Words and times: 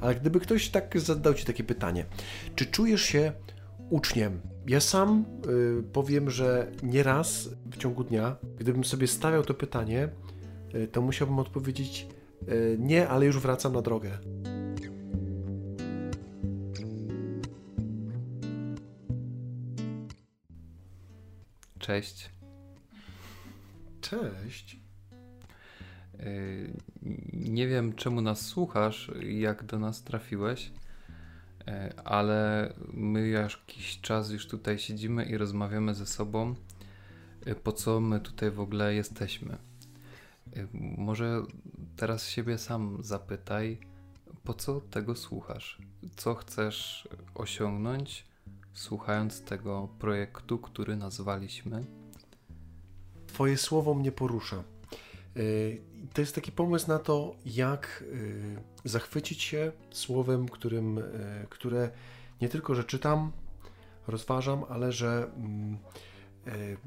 Ale 0.00 0.14
gdyby 0.14 0.40
ktoś 0.40 0.68
tak 0.68 1.00
zadał 1.00 1.34
Ci 1.34 1.44
takie 1.44 1.64
pytanie, 1.64 2.06
czy 2.54 2.66
czujesz 2.66 3.02
się 3.02 3.32
uczniem? 3.90 4.40
Ja 4.66 4.80
sam 4.80 5.24
y, 5.80 5.82
powiem, 5.92 6.30
że 6.30 6.72
nieraz 6.82 7.48
w 7.70 7.76
ciągu 7.76 8.04
dnia, 8.04 8.36
gdybym 8.58 8.84
sobie 8.84 9.06
stawiał 9.06 9.42
to 9.42 9.54
pytanie, 9.54 10.08
y, 10.74 10.88
to 10.88 11.02
musiałbym 11.02 11.38
odpowiedzieć 11.38 12.06
y, 12.48 12.76
nie, 12.80 13.08
ale 13.08 13.26
już 13.26 13.38
wracam 13.38 13.72
na 13.72 13.82
drogę. 13.82 14.18
Cześć. 21.78 22.30
Cześć. 24.00 24.79
Y, 26.20 26.72
Nie 27.32 27.68
wiem, 27.68 27.92
czemu 27.92 28.20
nas 28.20 28.46
słuchasz, 28.46 29.10
jak 29.22 29.64
do 29.64 29.78
nas 29.78 30.02
trafiłeś, 30.02 30.66
y, 30.66 31.96
ale 32.04 32.72
my 32.92 33.28
jakiś 33.28 34.00
czas 34.00 34.30
już 34.30 34.46
tutaj 34.46 34.78
siedzimy 34.78 35.24
i 35.24 35.36
rozmawiamy 35.36 35.94
ze 35.94 36.06
sobą, 36.06 36.54
y, 37.46 37.54
po 37.54 37.72
co 37.72 38.00
my 38.00 38.20
tutaj 38.20 38.50
w 38.50 38.60
ogóle 38.60 38.94
jesteśmy. 38.94 39.58
Może 40.98 41.42
teraz 41.96 42.28
siebie 42.28 42.58
sam 42.58 42.98
zapytaj, 43.00 43.78
po 44.44 44.54
co 44.54 44.80
tego 44.80 45.16
słuchasz? 45.16 45.78
Co 46.16 46.34
chcesz 46.34 47.08
osiągnąć, 47.34 48.24
słuchając 48.72 49.42
tego 49.42 49.88
projektu, 49.98 50.58
który 50.58 50.96
nazwaliśmy? 50.96 51.84
Twoje 53.26 53.56
słowo 53.56 53.94
mnie 53.94 54.12
porusza. 54.12 54.64
Y, 55.36 55.80
To 56.14 56.20
jest 56.20 56.34
taki 56.34 56.52
pomysł 56.52 56.88
na 56.88 56.98
to, 56.98 57.36
jak 57.46 58.04
y, 58.12 58.56
zachwycić 58.84 59.42
się 59.42 59.72
słowem, 59.90 60.48
którym, 60.48 60.98
y, 60.98 61.46
które 61.50 61.90
nie 62.40 62.48
tylko, 62.48 62.74
że 62.74 62.84
czytam, 62.84 63.32
rozważam, 64.06 64.64
ale 64.68 64.92
że 64.92 65.30
mm, 65.36 65.78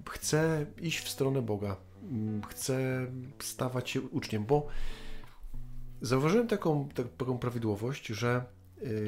chcę 0.09 0.65
iść 0.81 0.99
w 0.99 1.09
stronę 1.09 1.41
Boga. 1.41 1.75
Mm, 2.03 2.41
Chcę 2.43 3.07
stawać 3.39 3.89
się 3.89 4.01
uczniem, 4.01 4.45
bo 4.45 4.67
zauważyłem 6.01 6.47
taką, 6.47 6.89
tak- 6.89 7.15
taką 7.17 7.37
prawidłowość, 7.37 8.07
że 8.07 8.45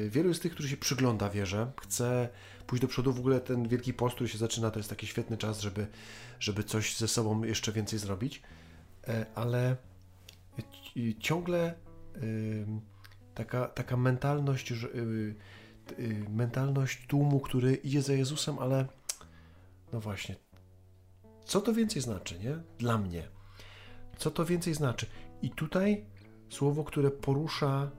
wielu 0.08 0.28
jest 0.28 0.42
tych, 0.42 0.52
którzy 0.52 0.68
się 0.68 0.76
przygląda 0.76 1.30
wierze, 1.30 1.72
chce 1.80 2.28
pójść 2.66 2.82
do 2.82 2.88
przodu. 2.88 3.12
W 3.12 3.18
ogóle 3.18 3.40
ten 3.40 3.68
Wielki 3.68 3.94
Post, 3.94 4.14
który 4.14 4.28
się 4.28 4.38
zaczyna, 4.38 4.70
to 4.70 4.78
jest 4.78 4.90
taki 4.90 5.06
świetny 5.06 5.36
czas, 5.36 5.60
żeby, 5.60 5.86
żeby 6.40 6.64
coś 6.64 6.96
ze 6.96 7.08
sobą 7.08 7.44
jeszcze 7.44 7.72
więcej 7.72 7.98
zrobić, 7.98 8.42
ale 9.34 9.76
ci- 10.82 11.16
ciągle 11.18 11.74
taka, 13.34 13.68
taka 13.68 13.96
mentalność, 13.96 14.68
że, 14.68 14.88
y, 14.88 15.34
y, 15.98 16.24
mentalność 16.30 17.06
tłumu, 17.06 17.40
który 17.40 17.74
idzie 17.74 18.02
za 18.02 18.12
Jezusem, 18.12 18.58
ale 18.58 18.86
no 19.92 20.00
właśnie, 20.00 20.36
co 21.44 21.60
to 21.60 21.72
więcej 21.72 22.02
znaczy, 22.02 22.38
nie? 22.38 22.58
Dla 22.78 22.98
mnie. 22.98 23.22
Co 24.16 24.30
to 24.30 24.44
więcej 24.44 24.74
znaczy? 24.74 25.06
I 25.42 25.50
tutaj 25.50 26.04
słowo, 26.50 26.84
które 26.84 27.10
porusza 27.10 27.90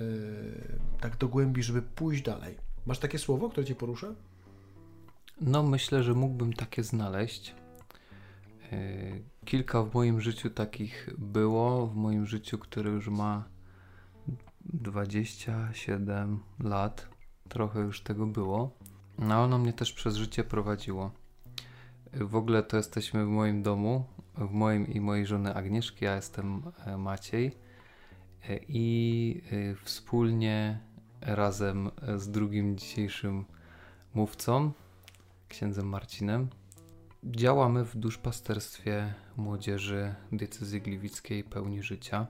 y, 0.00 0.78
tak 1.00 1.16
do 1.16 1.28
głębi, 1.28 1.62
żeby 1.62 1.82
pójść 1.82 2.22
dalej. 2.22 2.56
Masz 2.86 2.98
takie 2.98 3.18
słowo, 3.18 3.48
które 3.50 3.66
cię 3.66 3.74
porusza? 3.74 4.14
No, 5.40 5.62
myślę, 5.62 6.02
że 6.02 6.14
mógłbym 6.14 6.52
takie 6.52 6.82
znaleźć. 6.82 7.54
Yy, 8.72 9.22
Kilka 9.44 9.82
w 9.82 9.94
moim 9.94 10.20
życiu 10.20 10.50
takich 10.50 11.10
było, 11.18 11.86
w 11.86 11.96
moim 11.96 12.26
życiu, 12.26 12.58
które 12.58 12.90
już 12.90 13.08
ma 13.08 13.44
27 14.64 16.40
lat. 16.60 17.08
Trochę 17.48 17.80
już 17.80 18.00
tego 18.00 18.26
było. 18.26 18.70
No, 19.18 19.42
ono 19.42 19.58
mnie 19.58 19.72
też 19.72 19.92
przez 19.92 20.16
życie 20.16 20.44
prowadziło. 20.44 21.10
W 22.12 22.36
ogóle 22.36 22.62
to 22.62 22.76
jesteśmy 22.76 23.24
w 23.24 23.28
moim 23.28 23.62
domu, 23.62 24.04
w 24.34 24.50
moim 24.50 24.86
i 24.86 25.00
mojej 25.00 25.26
żony 25.26 25.54
Agnieszki. 25.54 26.04
Ja 26.04 26.16
jestem 26.16 26.62
e, 26.86 26.96
Maciej. 26.96 27.52
E, 28.48 28.60
I 28.68 29.42
e, 29.52 29.74
wspólnie 29.84 30.80
razem 31.20 31.90
e, 32.02 32.18
z 32.18 32.30
drugim 32.30 32.76
dzisiejszym 32.76 33.44
mówcą, 34.14 34.72
księdzem 35.48 35.88
Marcinem. 35.88 36.48
Działamy 37.24 37.84
w 37.84 37.96
duszpasterstwie 37.96 39.14
młodzieży 39.36 40.14
diecezji 40.32 40.82
gliwickiej 40.82 41.44
pełni 41.44 41.82
życia. 41.82 42.26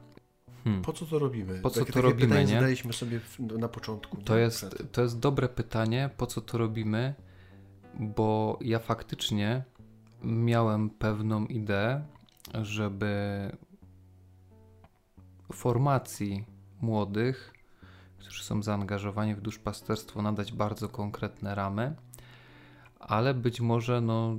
Hmm. 0.64 0.82
Po 0.82 0.92
co 0.92 1.06
to 1.06 1.18
robimy? 1.18 1.60
Po 1.60 1.70
co 1.70 1.80
Takie- 1.80 1.92
to 1.92 1.98
takie 1.98 2.02
robimy, 2.08 2.28
pytanie 2.28 2.46
nie? 2.46 2.54
zadaliśmy 2.54 2.92
sobie 2.92 3.20
na 3.58 3.68
początku. 3.68 4.16
To 4.16 4.36
jest, 4.36 4.58
Przed. 4.58 4.92
to 4.92 5.02
jest 5.02 5.18
dobre 5.18 5.48
pytanie, 5.48 6.10
po 6.16 6.26
co 6.26 6.40
to 6.40 6.58
robimy, 6.58 7.14
bo 7.94 8.58
ja 8.60 8.78
faktycznie 8.78 9.64
miałem 10.22 10.90
pewną 10.90 11.46
ideę, 11.46 12.04
żeby 12.62 13.50
formacji 15.52 16.44
młodych, 16.80 17.52
którzy 18.18 18.44
są 18.44 18.62
zaangażowani 18.62 19.34
w 19.34 19.40
duszpasterstwo, 19.40 20.22
nadać 20.22 20.52
bardzo 20.52 20.88
konkretne 20.88 21.54
ramy, 21.54 21.94
ale 23.06 23.34
być 23.34 23.60
może 23.60 24.00
no, 24.00 24.36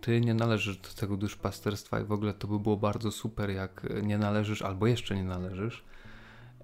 ty 0.00 0.20
nie 0.20 0.34
należysz 0.34 0.76
do 0.76 0.88
tego 0.88 1.16
duszpasterstwa 1.16 2.00
i 2.00 2.04
w 2.04 2.12
ogóle 2.12 2.34
to 2.34 2.48
by 2.48 2.58
było 2.58 2.76
bardzo 2.76 3.10
super, 3.10 3.50
jak 3.50 3.86
nie 4.02 4.18
należysz 4.18 4.62
albo 4.62 4.86
jeszcze 4.86 5.16
nie 5.16 5.24
należysz. 5.24 5.84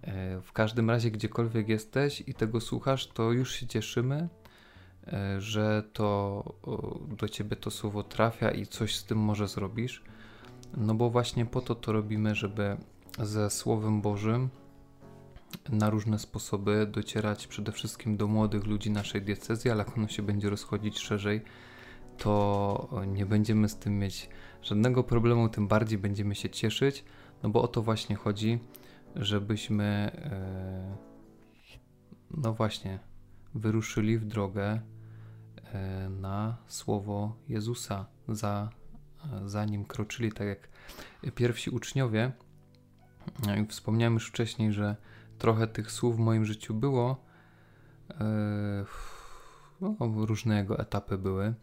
E, 0.03 0.41
W 0.41 0.53
każdym 0.53 0.91
razie, 0.91 1.10
gdziekolwiek 1.10 1.69
jesteś 1.69 2.22
i 2.26 2.34
tego 2.34 2.60
słuchasz, 2.60 3.06
to 3.06 3.32
już 3.32 3.53
się 3.53 3.66
cieszymy, 3.66 4.28
e, 5.06 5.41
że 5.41 5.82
to 5.93 6.44
do 7.19 7.28
ciebie 7.28 7.56
to 7.56 7.70
słowo 7.70 8.03
trafia 8.03 8.50
i 8.50 8.66
coś 8.66 8.97
z 8.97 9.04
tym 9.04 9.19
może 9.19 9.49
zrobisz. 9.49 10.03
No 10.76 10.94
bo 10.94 11.10
właśnie 11.10 11.47
po 11.47 11.60
to 11.60 11.75
to 11.75 11.93
robimy, 11.93 12.34
żeby 12.34 12.76
ze 13.19 13.50
Słowem 13.50 14.00
Bożym 14.00 14.49
na 15.69 15.91
różne 15.91 16.19
sposoby 16.19 16.87
docierać 16.87 17.47
przede 17.47 17.73
wszystkim 17.73 18.17
do 18.17 18.27
młodych 18.27 18.67
ludzi 18.67 18.91
naszej 18.91 19.23
diecezji, 19.23 19.71
ale 19.71 19.84
jak 19.84 19.99
ono 19.99 20.09
się 20.09 20.23
będzie 20.23 20.50
rozchodzić 20.50 20.99
szerzej, 20.99 21.43
to 22.19 23.03
nie 23.06 23.27
będziemy 23.27 23.69
z 23.69 23.77
tym 23.77 23.99
mieć 23.99 24.28
żadnego 24.62 25.05
problemu, 25.05 25.49
tym 25.49 25.69
bardziej 25.69 25.99
będziemy 25.99 26.34
się 26.34 26.50
cieszyć, 26.50 27.05
no 27.43 27.49
bo 27.49 27.62
o 27.62 27.69
to 27.69 27.83
właśnie 27.83 28.17
chodzi, 28.17 28.59
żebyśmy 29.17 29.84
e, 30.15 30.97
no 32.31 32.53
właśnie 32.53 32.99
wyruszyli 33.55 34.19
w 34.19 34.25
drogę 34.25 34.81
e, 35.73 36.09
na 36.09 36.56
słowo 36.67 37.37
Jezusa, 37.49 38.06
za, 38.29 38.71
za 39.44 39.65
nim 39.65 39.84
kroczyli, 39.84 40.33
tak 40.33 40.47
jak 40.47 40.69
pierwsi 41.34 41.71
uczniowie. 41.71 42.33
Wspomniałem 43.69 44.15
już 44.15 44.29
wcześniej, 44.29 44.73
że 44.73 44.97
trochę 45.43 45.67
tych 45.67 45.91
słów 45.91 46.17
w 46.17 46.19
moim 46.19 46.45
życiu 46.45 46.75
było. 46.75 47.25
E, 48.11 48.85
No, 49.81 49.97
różne 50.01 50.57
jego 50.57 50.79
etapy 50.79 51.19
były. 51.19 51.55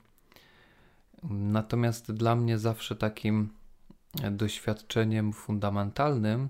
Natomiast 1.30 2.12
dla 2.12 2.36
mnie 2.36 2.58
zawsze 2.58 2.96
takim 2.96 3.50
doświadczeniem 4.32 5.34
fundamentalnym 5.34 6.50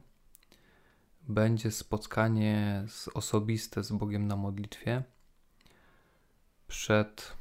będzie 1.27 1.71
spotkanie 1.71 2.83
z, 2.87 3.07
osobiste 3.07 3.83
z 3.83 3.91
Bogiem 3.91 4.27
na 4.27 4.35
modlitwie. 4.35 5.03
Przed, 6.67 7.33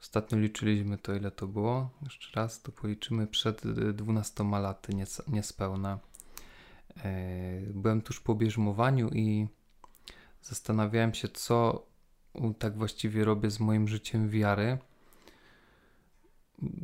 ostatnio 0.00 0.38
liczyliśmy 0.38 0.98
to, 0.98 1.14
ile 1.14 1.30
to 1.30 1.46
było. 1.46 1.90
Jeszcze 2.02 2.40
raz 2.40 2.62
to 2.62 2.72
policzymy. 2.72 3.26
Przed 3.26 3.66
y, 3.66 3.92
12 3.92 4.44
laty, 4.44 4.92
niespełna. 5.28 5.98
E, 7.04 7.60
Byłem 7.74 8.02
tuż 8.02 8.20
po 8.20 8.34
bierzmowaniu 8.34 9.08
i 9.08 9.46
zastanawiałem 10.42 11.14
się, 11.14 11.28
co 11.28 11.86
tak 12.58 12.78
właściwie 12.78 13.24
robię 13.24 13.50
z 13.50 13.60
moim 13.60 13.88
życiem 13.88 14.28
wiary. 14.28 14.78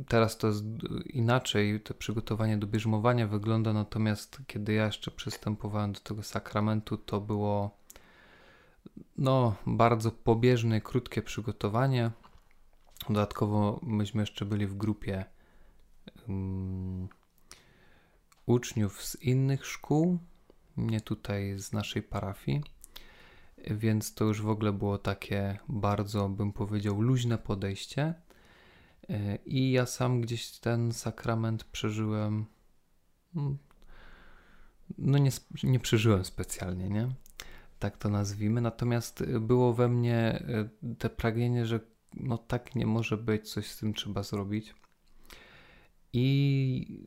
Teraz 0.09 0.39
to 0.39 0.47
jest 0.47 0.65
inaczej, 1.07 1.81
to 1.81 1.95
przygotowanie 1.95 2.59
do 2.59 2.67
bierzmowania 2.67 3.27
wygląda, 3.27 3.73
natomiast 3.73 4.39
kiedy 4.47 4.73
ja 4.73 4.87
jeszcze 4.87 5.11
przystępowałem 5.11 5.93
do 5.93 6.01
tego 6.01 6.23
sakramentu, 6.23 6.97
to 6.97 7.21
było 7.21 7.71
no, 9.19 9.55
bardzo 9.67 10.11
pobieżne, 10.11 10.81
krótkie 10.81 11.23
przygotowanie. 11.23 12.11
Dodatkowo 13.09 13.81
myśmy 13.83 14.23
jeszcze 14.23 14.45
byli 14.45 14.67
w 14.67 14.77
grupie 14.77 15.25
um, 16.29 17.09
uczniów 18.47 19.05
z 19.05 19.23
innych 19.23 19.67
szkół, 19.67 20.19
nie 20.77 21.01
tutaj 21.01 21.59
z 21.59 21.73
naszej 21.73 22.03
parafii, 22.03 22.63
więc 23.71 24.15
to 24.15 24.25
już 24.25 24.43
w 24.43 24.49
ogóle 24.49 24.73
było 24.73 24.99
takie 24.99 25.59
bardzo, 25.69 26.29
bym 26.29 26.53
powiedział, 26.53 27.01
luźne 27.01 27.39
podejście. 27.39 28.15
E, 29.11 29.37
I 29.37 29.73
ja 29.73 29.87
sam 29.87 30.21
gdzieś 30.21 30.51
ten 30.51 30.93
sakrament 30.93 31.65
przeżyłem. 31.65 32.47
mm, 33.37 33.59
No, 34.99 35.19
nie, 35.19 35.31
nie 35.63 35.81
przeżyłem 35.81 36.25
specjalnie, 36.25 36.89
nie? 36.89 37.09
tak 37.83 37.99
to 37.99 38.09
nazwijmy. 38.09 38.61
Natomiast 38.61 39.25
było 39.41 39.75
we 39.75 39.89
mnie 39.89 40.43
te 40.99 41.11
pragnienie, 41.11 41.67
że 41.67 41.81
no 42.15 42.39
tak 42.39 42.75
nie 42.75 42.87
może 42.87 43.17
być, 43.17 43.51
coś 43.51 43.67
z 43.67 43.79
tym 43.79 43.95
trzeba 43.95 44.23
zrobić. 44.23 44.75
I 46.13 47.02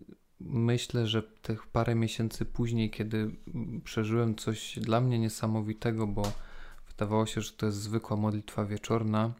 myślę, 0.65 1.07
że 1.07 1.23
tych 1.23 1.67
parę 1.67 1.95
miesięcy 1.95 2.45
później, 2.45 2.89
kiedy 2.91 3.35
przeżyłem 3.83 4.35
coś 4.35 4.79
dla 4.79 5.01
mnie 5.01 5.19
niesamowitego, 5.19 6.07
bo 6.07 6.23
wydawało 6.87 7.25
się, 7.25 7.41
że 7.41 7.51
to 7.51 7.65
jest 7.65 7.77
zwykła 7.77 8.17
modlitwa 8.17 8.65
wieczorna, 8.65 9.33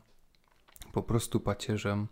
po 0.93 1.03
prostu 1.03 1.39
pacierzem, 1.39 2.07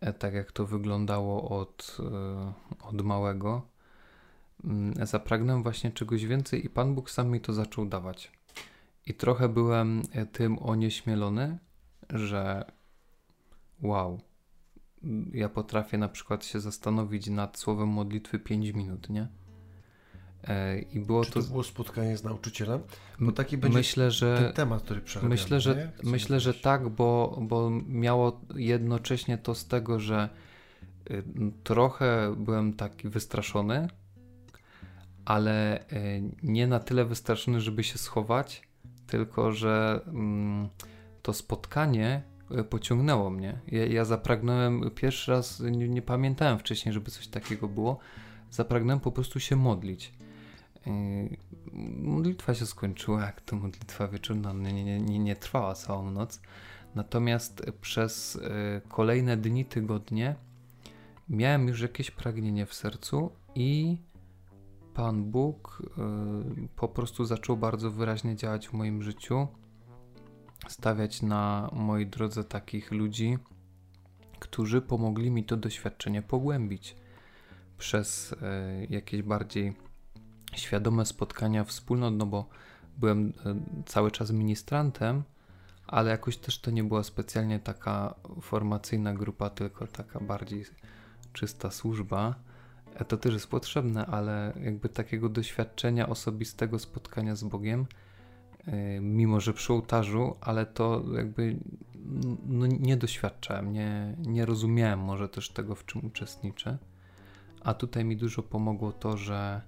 e, 0.00 0.12
tak 0.12 0.34
jak 0.34 0.52
to 0.52 0.66
wyglądało 0.66 1.60
od, 1.60 1.96
e, 2.00 2.52
od 2.82 3.02
małego. 3.02 3.62
Mm, 4.64 5.06
zapragnąłem 5.06 5.62
właśnie 5.62 5.90
czegoś 5.90 6.24
więcej 6.26 6.66
i 6.66 6.70
Pan 6.70 6.94
Bóg 6.94 7.10
sam 7.10 7.30
mi 7.30 7.40
to 7.40 7.52
zaczął 7.52 7.86
dawać. 7.86 8.32
I 9.06 9.14
trochę 9.14 9.48
byłem 9.48 10.02
e, 10.12 10.26
tym 10.26 10.58
onieśmielony, 10.62 11.58
że 12.10 12.72
wow, 13.82 14.20
ja 15.32 15.48
potrafię 15.48 15.98
na 15.98 16.08
przykład 16.08 16.44
się 16.44 16.60
zastanowić 16.60 17.26
nad 17.26 17.58
słowem 17.58 17.88
modlitwy 17.88 18.38
5 18.38 18.70
minut, 18.70 19.08
nie? 19.10 19.28
E, 20.44 20.78
I 20.78 21.00
było 21.00 21.24
Czy 21.24 21.32
to, 21.32 21.42
to 21.42 21.48
było 21.48 21.62
spotkanie 21.62 22.16
z 22.16 22.24
nauczycielem? 22.24 22.80
Bo 23.20 23.32
taki 23.32 23.58
będzie 23.58 23.78
myślę, 23.78 24.10
że, 24.10 24.38
ten 24.38 24.52
temat, 24.52 24.82
który 24.82 25.00
przerabiamy. 25.00 25.34
Myślę, 25.34 25.60
że, 25.60 25.92
myślę, 26.02 26.40
że 26.40 26.54
tak, 26.54 26.88
bo, 26.88 27.38
bo 27.42 27.70
miało 27.88 28.40
jednocześnie 28.54 29.38
to 29.38 29.54
z 29.54 29.66
tego, 29.66 30.00
że 30.00 30.28
y, 31.10 31.22
trochę 31.64 32.34
byłem 32.36 32.72
taki 32.72 33.08
wystraszony, 33.08 33.88
ale 35.24 35.80
y, 35.92 36.22
nie 36.42 36.66
na 36.66 36.80
tyle 36.80 37.04
wystraszony, 37.04 37.60
żeby 37.60 37.84
się 37.84 37.98
schować, 37.98 38.62
tylko 39.06 39.52
że 39.52 40.00
mm, 40.06 40.68
to 41.22 41.32
spotkanie 41.32 42.22
pociągnęło 42.70 43.30
mnie. 43.30 43.60
Ja, 43.66 43.86
ja 43.86 44.04
zapragnąłem 44.04 44.90
pierwszy 44.94 45.30
raz, 45.30 45.60
nie, 45.60 45.88
nie, 45.88 46.02
pamiętałem 46.02 46.58
wcześniej, 46.58 46.92
żeby 46.92 47.10
coś 47.10 47.28
takiego 47.28 47.68
było. 47.68 47.98
Zapragnąłem 48.50 49.00
po 49.00 49.12
prostu 49.12 49.40
się 49.40 49.56
modlić. 49.56 50.12
Yy, 50.86 50.92
modlitwa 52.02 52.54
się 52.54 52.66
skończyła, 52.66 53.20
jak 53.20 53.40
to 53.40 53.56
modlitwa 53.56 54.08
wieczorna 54.08 54.52
nie, 54.52 54.84
nie, 54.84 55.00
nie, 55.00 55.18
nie 55.18 55.36
trwała 55.36 55.74
całą 55.74 56.10
noc. 56.10 56.40
Natomiast 56.94 57.62
przez 57.80 58.34
yy, 58.34 58.80
kolejne 58.88 59.36
dni, 59.36 59.64
tygodnie 59.64 60.34
miałem 61.28 61.68
już 61.68 61.80
jakieś 61.80 62.10
pragnienie 62.10 62.66
w 62.66 62.74
sercu 62.74 63.30
i 63.54 63.98
Pan 64.94 65.24
Bóg 65.24 65.82
yy, 66.56 66.68
po 66.76 66.88
prostu 66.88 67.24
zaczął 67.24 67.56
bardzo 67.56 67.90
wyraźnie 67.90 68.36
działać 68.36 68.68
w 68.68 68.72
moim 68.72 69.02
życiu, 69.02 69.48
stawiać 70.68 71.22
na 71.22 71.70
mojej 71.72 72.06
drodze 72.06 72.44
takich 72.44 72.90
ludzi, 72.90 73.38
którzy 74.38 74.82
pomogli 74.82 75.30
mi 75.30 75.44
to 75.44 75.56
doświadczenie 75.56 76.22
pogłębić 76.22 76.96
przez 77.78 78.34
jakieś 78.90 79.22
bardziej 79.22 79.74
świadome 80.56 81.06
spotkania 81.06 81.64
wspólnot, 81.64 82.14
no 82.14 82.26
bo 82.26 82.48
byłem 82.98 83.32
e, 83.46 83.54
cały 83.86 84.10
czas 84.10 84.30
ministrantem, 84.30 85.22
ale 85.86 86.10
jakoś 86.10 86.36
też 86.36 86.60
to 86.60 86.70
nie 86.70 86.84
była 86.84 87.02
specjalnie 87.02 87.60
taka 87.60 88.14
formacyjna 88.40 89.14
grupa, 89.14 89.50
tylko 89.50 89.86
taka 89.86 90.20
bardziej 90.20 90.64
czysta 91.32 91.70
służba. 91.70 92.34
E, 92.94 93.04
to 93.04 93.16
też 93.16 93.34
jest 93.34 93.48
potrzebne, 93.48 94.06
ale 94.06 94.52
jakby 94.64 94.88
takiego 94.88 95.28
doświadczenia 95.28 96.08
osobistego 96.08 96.78
spotkania 96.78 97.36
z 97.36 97.44
Bogiem, 97.44 97.80
e, 97.80 98.01
mimo 99.00 99.40
że 99.40 99.52
przy 99.52 99.72
ołtarzu, 99.72 100.36
ale 100.40 100.66
to 100.66 101.02
jakby 101.16 101.56
no, 102.46 102.66
nie 102.66 102.96
doświadczałem, 102.96 103.72
nie, 103.72 104.16
nie 104.18 104.46
rozumiałem 104.46 105.00
może 105.00 105.28
też 105.28 105.50
tego, 105.50 105.74
w 105.74 105.86
czym 105.86 106.06
uczestniczę. 106.06 106.78
A 107.60 107.74
tutaj 107.74 108.04
mi 108.04 108.16
dużo 108.16 108.42
pomogło 108.42 108.92
to, 108.92 109.16
że 109.16 109.62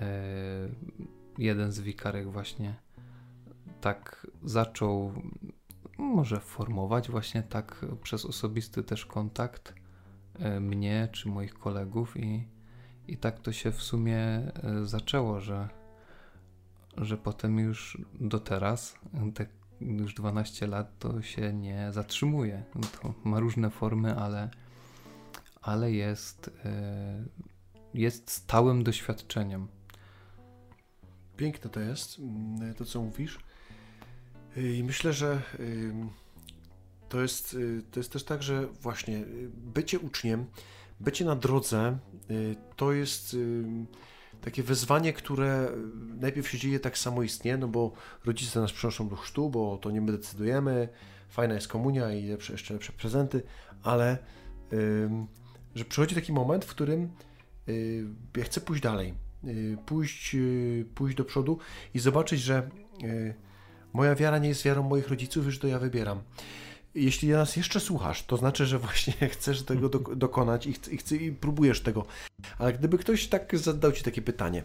E, 0.00 0.68
jeden 1.38 1.72
z 1.72 1.80
wikarek 1.80 2.30
właśnie 2.30 2.74
tak 3.80 4.26
zaczął 4.44 5.12
może 5.98 6.40
formować 6.40 7.10
właśnie 7.10 7.42
tak 7.42 7.86
przez 8.02 8.24
osobisty 8.24 8.82
też 8.82 9.06
kontakt 9.06 9.74
e, 10.38 10.60
mnie 10.60 11.08
czy 11.12 11.28
moich 11.28 11.54
kolegów 11.54 12.16
i, 12.16 12.48
i 13.08 13.16
tak 13.16 13.40
to 13.40 13.52
się 13.52 13.72
w 13.72 13.82
sumie 13.82 14.16
e, 14.16 14.52
zaczęło, 14.82 15.40
że, 15.40 15.68
że 16.96 17.16
potem 17.16 17.58
już 17.58 17.98
do 18.20 18.40
teraz, 18.40 18.94
te 19.34 19.46
już 19.80 20.14
12 20.14 20.66
lat, 20.66 20.98
to 20.98 21.22
się 21.22 21.52
nie 21.52 21.92
zatrzymuje. 21.92 22.64
To 23.02 23.14
ma 23.24 23.40
różne 23.40 23.70
formy, 23.70 24.16
ale, 24.16 24.50
ale 25.62 25.92
jest, 25.92 26.50
jest 27.94 28.30
stałym 28.30 28.84
doświadczeniem. 28.84 29.68
Piękne 31.36 31.70
to 31.70 31.80
jest, 31.80 32.18
mm, 32.18 32.74
to 32.74 32.84
co 32.84 33.02
mówisz. 33.02 33.38
I 34.56 34.84
myślę, 34.84 35.12
że 35.12 35.42
to 37.08 37.22
jest, 37.22 37.54
y, 37.54 37.82
to 37.90 38.00
jest 38.00 38.12
też 38.12 38.24
tak, 38.24 38.42
że 38.42 38.66
właśnie 38.66 39.24
bycie 39.48 39.98
uczniem, 39.98 40.46
bycie 41.00 41.24
na 41.24 41.36
drodze 41.36 41.98
to 42.76 42.92
jest 42.92 43.36
takie 44.40 44.62
wyzwanie, 44.62 45.12
które 45.12 45.68
najpierw 46.20 46.48
się 46.48 46.58
dzieje 46.58 46.80
tak 46.80 46.98
samoistnie, 46.98 47.56
no 47.56 47.68
bo 47.68 47.92
rodzice 48.24 48.60
nas 48.60 48.72
przynoszą 48.72 49.08
do 49.08 49.16
chrztu, 49.16 49.50
bo 49.50 49.78
to 49.78 49.90
nie 49.90 50.00
my 50.00 50.12
decydujemy, 50.12 50.88
fajna 51.28 51.54
jest 51.54 51.68
komunia 51.68 52.12
i 52.12 52.26
lepsze, 52.26 52.52
jeszcze 52.52 52.74
lepsze 52.74 52.92
prezenty, 52.92 53.42
ale 53.82 54.18
że 55.74 55.84
przychodzi 55.84 56.14
taki 56.14 56.32
moment, 56.32 56.64
w 56.64 56.70
którym 56.70 57.10
ja 58.36 58.44
chcę 58.44 58.60
pójść 58.60 58.82
dalej 58.82 59.14
Y, 59.48 59.76
pójść, 59.86 60.34
y, 60.34 60.86
pójść 60.94 61.16
do 61.16 61.24
przodu 61.24 61.58
i 61.94 61.98
zobaczyć, 61.98 62.40
że 62.40 62.70
y, 63.04 63.34
moja 63.92 64.14
wiara 64.14 64.38
nie 64.38 64.48
jest 64.48 64.62
wiarą 64.62 64.82
moich 64.82 65.08
rodziców, 65.08 65.46
już 65.46 65.58
to 65.58 65.66
ja 65.66 65.78
wybieram. 65.78 66.20
Jeśli 66.94 67.28
nas 67.28 67.56
jeszcze 67.56 67.80
słuchasz, 67.80 68.22
to 68.22 68.36
znaczy, 68.36 68.66
że 68.66 68.78
właśnie 68.78 69.12
chcesz 69.34 69.62
tego 69.62 69.88
do, 69.88 69.98
dokonać 69.98 70.66
i, 70.66 70.72
ch 70.72 71.12
i, 71.12 71.24
i 71.24 71.32
próbujesz 71.32 71.80
tego. 71.80 72.06
Ale 72.58 72.72
gdyby 72.72 72.98
ktoś 72.98 73.26
tak 73.26 73.58
zadał 73.58 73.92
Ci 73.92 74.04
takie 74.04 74.22
pytanie, 74.22 74.62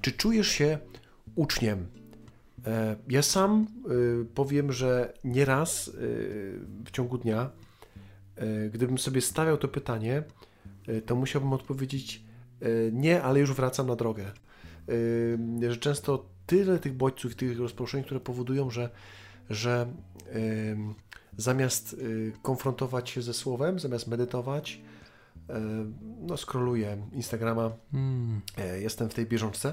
czy 0.00 0.12
czujesz 0.12 0.48
się 0.48 0.78
uczniem? 1.34 1.86
E, 2.66 2.96
ja 3.08 3.22
sam 3.22 3.66
powiem, 4.34 4.72
że 4.72 5.14
nieraz 5.24 5.90
w 6.84 6.90
ciągu 6.92 7.18
dnia, 7.18 7.50
gdybym 8.72 8.98
sobie 8.98 9.20
stawiał 9.20 9.58
to 9.58 9.68
pytanie, 9.68 10.22
to 11.06 11.16
musiałbym 11.16 11.52
odpowiedzieć 11.52 12.22
E, 12.62 12.92
nie, 12.92 13.22
ale 13.22 13.40
już 13.40 13.52
wracam 13.52 13.86
na 13.86 13.96
drogę. 13.96 14.32
E, 15.62 15.70
że 15.70 15.76
często 15.76 16.26
tyle 16.46 16.78
tych 16.78 16.92
bodźców, 16.92 17.34
tych 17.34 17.58
rozproszeń, 17.58 18.04
które 18.04 18.20
powodują, 18.20 18.70
że, 18.70 18.90
że 19.50 19.86
zamiast 21.36 21.92
y, 21.92 22.32
konfrontować 22.42 23.10
się 23.10 23.22
ze 23.22 23.34
słowem, 23.34 23.78
zamiast 23.78 24.06
medytować, 24.06 24.80
e, 25.48 25.60
no 26.20 26.36
scrolluję 26.36 26.96
Instagrama, 27.12 27.70
hmm. 27.92 28.40
jestem 28.80 29.08
w 29.08 29.14
tej 29.14 29.26
bieżączce. 29.26 29.72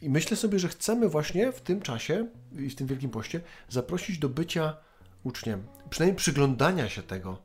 I 0.00 0.10
myślę 0.10 0.36
sobie, 0.36 0.58
że 0.58 0.68
chcemy 0.68 1.08
właśnie 1.08 1.52
w 1.52 1.60
tym 1.60 1.80
czasie 1.80 2.26
i 2.58 2.70
w 2.70 2.74
tym 2.74 2.86
Wielkim 2.86 3.10
Poście 3.10 3.40
zaprosić 3.68 4.18
do 4.18 4.28
bycia 4.28 4.76
uczniem, 5.24 5.62
przynajmniej 5.90 6.16
przyglądania 6.16 6.88
się 6.88 7.02
tego, 7.02 7.38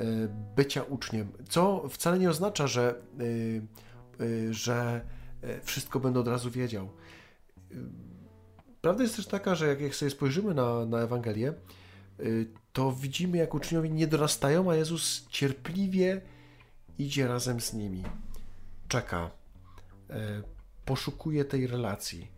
E, 0.00 0.04
bycia 0.56 0.82
uczniem, 0.82 1.32
co 1.48 1.88
wcale 1.88 2.18
nie 2.18 2.30
oznacza, 2.30 2.66
że, 2.66 2.94
e, 4.20 4.24
e, 4.24 4.54
że 4.54 5.00
wszystko 5.62 6.00
będę 6.00 6.20
od 6.20 6.28
razu 6.28 6.50
wiedział. 6.50 6.88
Prawda 8.80 9.02
jest 9.02 9.16
też 9.16 9.26
taka, 9.26 9.54
że 9.54 9.80
jak 9.80 9.94
sobie 9.94 10.10
spojrzymy 10.10 10.54
na, 10.54 10.86
na 10.86 10.98
Ewangelię, 10.98 11.54
to 12.72 12.92
widzimy, 12.92 13.38
jak 13.38 13.54
uczniowie 13.54 13.90
nie 13.90 14.06
dorastają, 14.06 14.70
a 14.70 14.76
Jezus 14.76 15.26
cierpliwie 15.28 16.20
idzie 16.98 17.28
razem 17.28 17.60
z 17.60 17.72
nimi. 17.72 18.02
Czeka, 18.88 19.30
poszukuje 20.84 21.44
tej 21.44 21.66
relacji. 21.66 22.28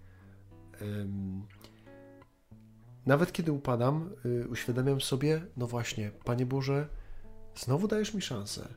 Nawet 3.06 3.32
kiedy 3.32 3.52
upadam, 3.52 4.10
uświadamiam 4.50 5.00
sobie, 5.00 5.42
no 5.56 5.66
właśnie, 5.66 6.10
Panie 6.24 6.46
Boże, 6.46 6.88
Znowu 7.56 7.88
dajesz 7.88 8.14
mi 8.14 8.22
szansę. 8.22 8.68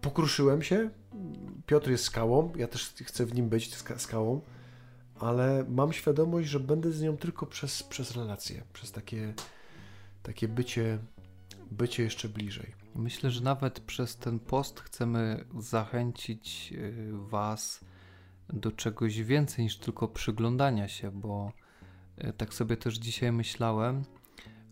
Pokruszyłem 0.00 0.62
się. 0.62 0.90
Piotr 1.66 1.90
jest 1.90 2.04
skałą, 2.04 2.52
ja 2.56 2.68
też 2.68 2.94
chcę 3.04 3.26
w 3.26 3.34
nim 3.34 3.48
być 3.48 3.76
skałą, 3.76 4.40
ale 5.20 5.64
mam 5.68 5.92
świadomość, 5.92 6.48
że 6.48 6.60
będę 6.60 6.92
z 6.92 7.02
nią 7.02 7.16
tylko 7.16 7.46
przez, 7.46 7.82
przez 7.82 8.16
relacje, 8.16 8.62
przez 8.72 8.92
takie, 8.92 9.34
takie 10.22 10.48
bycie, 10.48 10.98
bycie 11.70 12.02
jeszcze 12.02 12.28
bliżej. 12.28 12.74
Myślę, 12.94 13.30
że 13.30 13.40
nawet 13.40 13.80
przez 13.80 14.16
ten 14.16 14.38
post 14.38 14.80
chcemy 14.80 15.44
zachęcić 15.58 16.72
y, 16.72 17.10
Was 17.12 17.84
do 18.52 18.72
czegoś 18.72 19.22
więcej 19.22 19.64
niż 19.64 19.76
tylko 19.76 20.08
przyglądania 20.08 20.88
się, 20.88 21.10
bo 21.10 21.52
e, 22.16 22.32
tak 22.32 22.54
sobie 22.54 22.76
też 22.76 22.94
dzisiaj 22.94 23.32
myślałem 23.32 24.04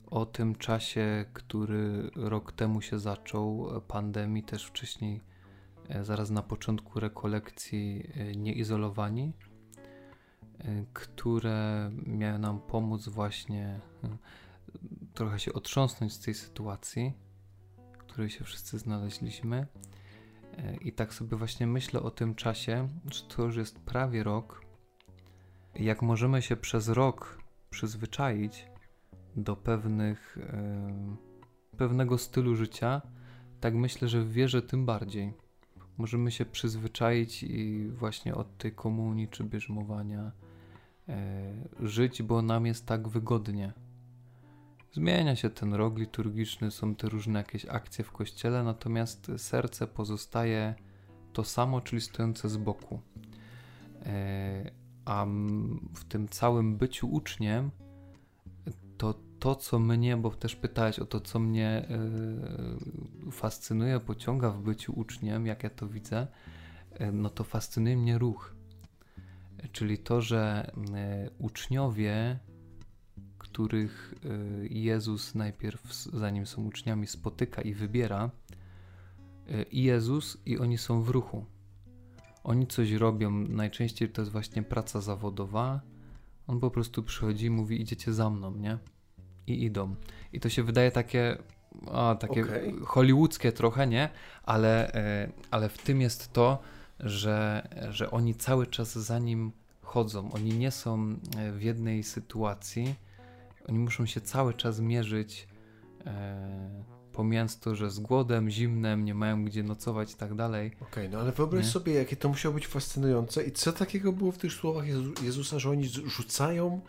o 0.07 0.27
tym 0.27 0.55
czasie, 0.55 1.25
który 1.33 2.11
rok 2.17 2.53
temu 2.53 2.81
się 2.81 2.99
zaczął, 2.99 3.69
pandemii, 3.89 4.43
też 4.43 4.65
wcześniej, 4.65 5.21
e, 5.89 6.05
zaraz 6.05 6.31
na 6.31 6.43
początku 6.43 7.01
rekolekcji 7.01 8.11
nieizolowani, 8.37 9.33
które 10.93 11.91
miały 12.07 12.39
nam 12.39 12.61
pomóc 12.61 13.09
właśnie 13.09 13.81
trochę 15.15 15.39
się 15.39 15.53
otrząsnąć 15.53 16.13
z 16.13 16.21
tej 16.21 16.35
sytuacji, 16.35 17.13
w 17.93 17.99
której 17.99 18.31
się 18.31 18.45
wszyscy 18.45 18.79
znaleźliśmy. 18.79 19.67
E, 20.59 20.77
I 20.77 20.93
tak 20.93 21.15
sobie 21.15 21.37
właśnie 21.37 21.67
myślę 21.67 22.03
o 22.03 22.11
tym 22.11 22.35
czasie, 22.35 22.89
że 23.11 23.23
to 23.23 23.43
już 23.43 23.57
jest 23.57 23.79
prawie 23.79 24.23
rok. 24.23 24.65
Jak 25.75 26.03
możemy 26.03 26.43
się 26.43 26.57
przez 26.57 26.89
rok 26.89 27.39
przyzwyczaić 27.71 28.67
do 29.37 29.57
pewnych, 29.57 30.39
pewnego 31.77 32.19
stylu 32.19 32.57
życia, 32.57 33.03
tak 33.61 33.75
myślę, 33.75 34.09
że 34.09 34.23
w 34.23 34.33
wierze 34.33 34.63
tym 34.63 34.87
bardziej. 34.87 35.33
Możemy 35.99 36.31
się 36.31 36.45
przyzwyczaić 36.45 37.43
i 37.43 37.89
właśnie 37.89 38.35
od 38.35 38.59
tej 38.59 38.73
komunii 38.73 39.29
czy 39.29 39.45
bierzmowania 39.45 40.33
żyć, 41.81 42.23
bo 42.23 42.43
nam 42.43 42.67
jest 42.67 42.87
tak 42.87 43.09
wygodnie 43.09 43.73
Zmienia 44.97 45.37
się 45.37 45.51
ten 45.51 45.75
rok 45.75 45.99
liturgiczny, 45.99 46.71
są 46.71 46.95
te 46.95 47.09
różne 47.09 47.39
jakieś 47.39 47.67
akcje 47.67 48.05
w 48.05 48.13
kościele, 48.13 48.63
natomiast 48.65 49.33
serce 49.37 49.87
pozostaje 49.87 50.75
to 51.33 51.45
samo, 51.45 51.81
czyli 51.81 52.03
stojące 52.03 52.49
z 52.49 52.57
boku. 52.57 53.01
E, 54.07 54.71
a 55.05 55.27
w 55.95 56.05
tym 56.09 56.29
całym 56.29 56.77
byciu 56.77 57.13
uczniem, 57.13 57.71
to 58.99 59.15
to, 59.39 59.55
co 59.55 59.79
mnie, 59.79 60.17
bo 60.17 60.31
też 60.31 60.57
pytałeś 60.57 60.99
o 60.99 61.07
to, 61.07 61.21
co 61.21 61.39
mnie 61.39 61.69
e, 63.27 63.31
fascynuje, 63.31 64.01
pociąga 64.01 64.51
w 64.51 64.61
byciu 64.61 64.93
uczniem, 65.01 65.47
jak 65.47 65.63
ja 65.63 65.71
to 65.71 65.89
widzę, 65.89 66.27
e, 66.93 67.13
no 67.13 67.31
to 67.31 67.45
fascynuje 67.45 67.97
mnie 67.97 68.19
ruch. 68.19 68.56
Czyli 69.73 69.99
to, 69.99 70.21
że 70.21 70.71
uczniowie 71.39 72.39
których 73.57 74.15
y, 74.25 74.69
Jezus 74.71 75.35
najpierw, 75.35 75.93
zanim 75.93 76.47
są 76.47 76.65
uczniami, 76.65 77.07
spotyka 77.07 77.63
i 77.63 77.75
wybiera, 77.75 78.31
y, 79.51 79.63
i 79.71 79.83
Jezus, 79.83 80.39
i 80.47 80.59
oni 80.59 80.79
są 80.79 81.03
w 81.03 81.09
ruchu. 81.09 81.45
Oni 82.45 82.67
coś 82.67 82.93
robią, 82.93 83.31
najczęściej 83.31 84.09
to 84.09 84.23
jest 84.23 84.33
właśnie 84.33 84.63
praca 84.63 85.01
zawodowa. 85.01 85.81
On 86.47 86.61
po 86.61 86.71
prostu 86.71 87.03
przychodzi 87.03 87.47
i 87.47 87.51
mówi: 87.51 87.81
Idziecie 87.81 88.13
za 88.13 88.31
mną, 88.31 88.57
nie? 88.57 88.79
I 89.47 89.65
idą. 89.65 89.95
I 90.33 90.41
to 90.41 90.49
się 90.49 90.63
wydaje 90.63 90.91
takie, 90.91 91.39
a, 91.93 92.17
takie 92.21 92.43
okay. 92.43 92.75
hollywoodzkie 92.85 93.53
trochę, 93.53 93.87
nie? 93.87 94.09
Ale, 94.43 94.93
ale 95.51 95.69
w 95.69 95.79
tym 95.79 96.01
jest 96.01 96.33
to, 96.33 96.59
że, 97.01 97.69
że 97.91 98.11
oni 98.11 98.35
cały 98.35 98.67
czas 98.67 98.99
za 98.99 99.19
nim 99.19 99.53
chodzą. 99.83 100.33
Oni 100.33 100.59
nie 100.59 100.71
są 100.71 101.17
w 101.53 101.63
jednej 101.63 102.03
sytuacji 102.03 102.95
oni 103.69 103.79
muszą 103.79 104.07
się 104.07 104.21
cały 104.21 104.55
czas 104.55 104.81
mierzyć, 104.81 105.49
e, 106.07 106.85
pomijając 107.13 107.61
to, 107.61 107.75
że 107.75 107.91
z 107.91 107.99
głodem, 107.99 108.51
zimnem, 108.51 109.05
nie 109.05 109.15
mają 109.15 109.45
gdzie 109.45 109.63
nocować 109.63 110.13
i 110.13 110.17
tak 110.17 110.35
dalej. 110.35 110.67
Okej, 110.67 110.89
okay, 110.89 111.09
no 111.09 111.19
ale 111.19 111.33
wyobraź 111.33 111.65
nie? 111.65 111.71
sobie, 111.71 111.95
jakie 111.95 112.17
to 112.17 112.29
musiało 112.29 112.55
być 112.55 112.67
fascynujące 112.67 113.45
i 113.45 113.53
co 113.53 113.73
takiego 113.73 114.13
było 114.13 114.33
w 114.33 114.39
tych 114.39 114.53
słowach 114.53 114.87
Jezu 114.87 115.13
Jezusa, 115.23 115.59
że 115.59 115.71
oni 115.71 115.89
rzucają 115.89 116.81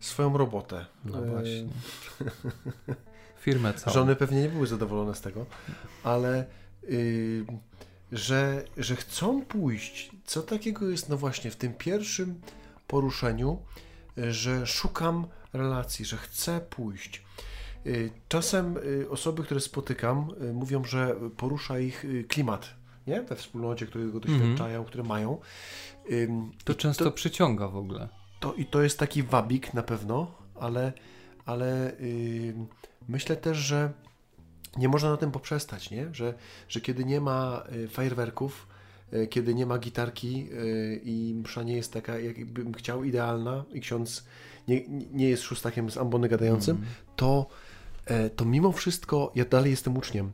swoją 0.00 0.36
robotę. 0.36 0.86
No 1.04 1.24
e... 1.24 1.30
właśnie. 1.30 1.64
Firmę 3.40 3.74
całą. 3.74 3.94
Żony 3.94 4.16
pewnie 4.16 4.42
nie 4.42 4.48
były 4.48 4.66
zadowolone 4.66 5.14
z 5.14 5.20
tego, 5.20 5.46
ale 6.04 6.44
yy, 6.82 7.46
że, 8.12 8.64
że 8.76 8.96
chcą 8.96 9.44
pójść. 9.44 10.10
Co 10.24 10.42
takiego 10.42 10.88
jest, 10.88 11.08
no 11.08 11.16
właśnie, 11.16 11.50
w 11.50 11.56
tym 11.56 11.74
pierwszym 11.74 12.40
poruszeniu, 12.86 13.58
że 14.16 14.66
szukam 14.66 15.26
relacji, 15.52 16.04
że 16.04 16.16
chcę 16.16 16.60
pójść. 16.60 17.22
Y, 17.86 18.10
czasem 18.28 18.76
y, 18.76 19.10
osoby, 19.10 19.42
które 19.42 19.60
spotykam, 19.60 20.30
y, 20.42 20.52
mówią, 20.52 20.84
że 20.84 21.16
porusza 21.36 21.78
ich 21.78 22.04
klimat 22.28 22.74
nie? 23.06 23.22
we 23.22 23.36
wspólnocie, 23.36 23.86
którego 23.86 24.18
mhm. 24.18 24.38
doświadczają, 24.38 24.74
mm 24.74 24.84
które 24.84 25.04
mają. 25.04 25.38
To 26.64 26.72
I 26.72 26.76
często 26.76 27.04
to, 27.04 27.12
przyciąga 27.12 27.68
w 27.68 27.76
ogóle. 27.76 28.08
To, 28.40 28.54
I 28.54 28.66
to 28.66 28.82
jest 28.82 28.98
taki 28.98 29.22
wabik 29.22 29.74
na 29.74 29.82
pewno, 29.82 30.34
ale, 30.54 30.92
ale 31.46 31.92
myślę 33.08 33.36
też, 33.36 33.58
że 33.58 33.92
nie 34.76 34.88
można 34.88 35.10
na 35.10 35.16
tym 35.16 35.30
poprzestać, 35.30 35.90
nie? 35.90 36.14
Że, 36.14 36.34
że 36.68 36.80
kiedy 36.80 37.04
nie 37.04 37.20
ma 37.20 37.64
fajerwerków, 37.90 38.66
kiedy 39.30 39.54
nie 39.54 39.66
ma 39.66 39.78
gitarki 39.78 40.48
i 41.04 41.34
msza 41.44 41.62
nie 41.62 41.76
jest 41.76 41.92
taka, 41.92 42.18
jakbym 42.18 42.74
chciał, 42.74 43.04
idealna 43.04 43.64
i 43.72 43.80
ksiądz 43.80 44.24
nie, 44.68 44.88
nie 45.12 45.28
jest 45.28 45.42
szóstakiem 45.42 45.90
z 45.90 45.96
ambony 45.96 46.28
gadającym, 46.28 46.76
mm. 46.76 46.88
to, 47.16 47.46
e, 48.06 48.30
to 48.30 48.44
mimo 48.44 48.72
wszystko 48.72 49.32
ja 49.34 49.44
dalej 49.44 49.70
jestem 49.70 49.96
uczniem. 49.96 50.32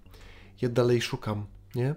Ja 0.63 0.69
dalej 0.69 1.03
szukam, 1.03 1.47
nie? 1.75 1.95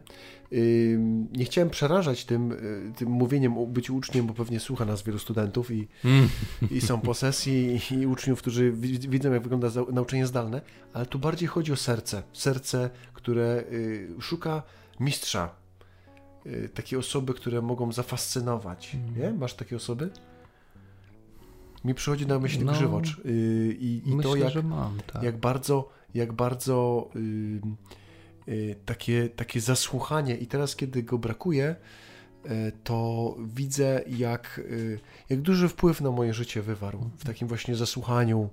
nie 1.31 1.45
chciałem 1.45 1.69
przerażać 1.69 2.25
tym, 2.25 2.51
e, 2.51 2.93
tym 2.93 3.09
mówieniem 3.09 3.57
o 3.57 3.65
byciu 3.65 3.95
uczniem, 3.95 4.27
bo 4.27 4.33
pewnie 4.33 4.59
słucha 4.59 4.85
nas 4.85 5.03
wielu 5.03 5.19
studentów 5.19 5.71
i, 5.71 5.87
mm. 6.05 6.29
i 6.71 6.81
są 6.81 7.01
po 7.01 7.13
sesji 7.13 7.79
i, 7.91 7.93
i 7.93 8.07
uczniów, 8.07 8.39
którzy 8.39 8.71
widzą, 9.09 9.31
jak 9.31 9.41
wygląda 9.41 9.67
nauczanie 9.91 10.27
zdalne, 10.27 10.61
ale 10.93 11.05
tu 11.05 11.19
bardziej 11.19 11.47
chodzi 11.47 11.71
o 11.73 11.75
serce. 11.75 12.23
Serce, 12.33 12.89
które 13.13 13.63
y, 13.71 14.09
szuka 14.19 14.63
mistrza, 14.99 15.55
y, 16.45 16.69
takie 16.73 16.99
osoby, 16.99 17.33
które 17.33 17.61
mogą 17.61 17.91
zafascynować. 17.91 18.95
Mm. 18.95 19.19
Nie? 19.19 19.39
Masz 19.39 19.53
takie 19.53 19.75
osoby? 19.75 20.09
mi 21.85 21.93
przychodzi 21.93 22.27
na 22.27 22.39
myśl 22.39 22.65
no, 22.65 22.71
grzywocz. 22.71 23.21
I, 23.25 24.01
i 24.05 24.15
myślę, 24.15 24.31
to, 24.31 24.35
jak, 24.35 24.63
mam, 24.63 24.97
tak. 25.13 25.23
jak 25.23 25.37
bardzo, 25.37 25.89
jak 26.13 26.33
bardzo 26.33 27.09
takie, 28.86 29.29
takie 29.29 29.62
zasłuchanie. 29.62 30.38
I 30.38 30.48
teraz, 30.48 30.75
kiedy 30.75 31.03
go 31.03 31.17
brakuje, 31.17 31.75
y, 32.45 32.71
to 32.83 33.36
widzę, 33.39 34.01
jak, 34.07 34.60
y, 34.60 35.00
jak 35.29 35.41
duży 35.41 35.69
wpływ 35.69 36.01
na 36.01 36.12
moje 36.12 36.33
życie 36.33 36.62
wywarł. 36.62 37.10
W 37.17 37.25
takim 37.25 37.48
właśnie 37.48 37.75
zasłuchaniu, 37.75 38.50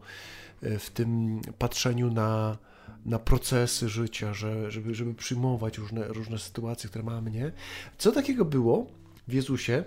y, 0.63 0.79
w 0.79 0.91
tym 0.91 1.41
patrzeniu 1.59 2.11
na, 2.11 2.59
na 3.05 3.19
procesy 3.19 3.89
życia, 3.89 4.35
że, 4.35 4.71
żeby, 4.71 4.95
żeby 4.95 5.15
przyjmować 5.15 5.79
różne, 5.79 6.09
różne 6.09 6.39
sytuacje, 6.39 6.91
które 6.91 7.05
mamy, 7.05 7.31
nie? 7.31 7.53
Co 7.99 8.13
takiego 8.13 8.45
było 8.45 8.87
w 9.29 9.33
Jezusie, 9.33 9.85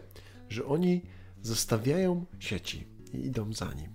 że 0.50 0.66
oni 0.66 1.02
zostawiają 1.42 2.26
sieci, 2.40 2.88
i 3.14 3.26
idą 3.26 3.54
za 3.54 3.74
nim. 3.74 3.92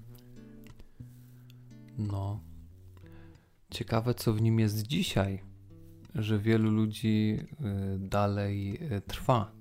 No. 1.99 2.41
Ciekawe, 3.71 4.15
co 4.15 4.33
w 4.33 4.43
nim 4.43 4.61
jest 4.61 4.83
dzisiaj, 4.83 5.43
że 6.17 6.39
wielu 6.39 6.71
ludzi 6.71 7.39
y, 7.41 7.99
dalej 7.99 8.79
y, 8.93 9.01
trwa 9.01 9.53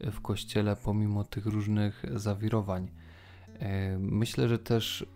w 0.00 0.20
kościele 0.20 0.76
pomimo 0.76 1.24
tych 1.24 1.46
różnych 1.46 2.04
zawirowań. 2.14 2.88
Y, 2.88 3.98
myślę, 3.98 4.48
że 4.48 4.58
też 4.58 5.06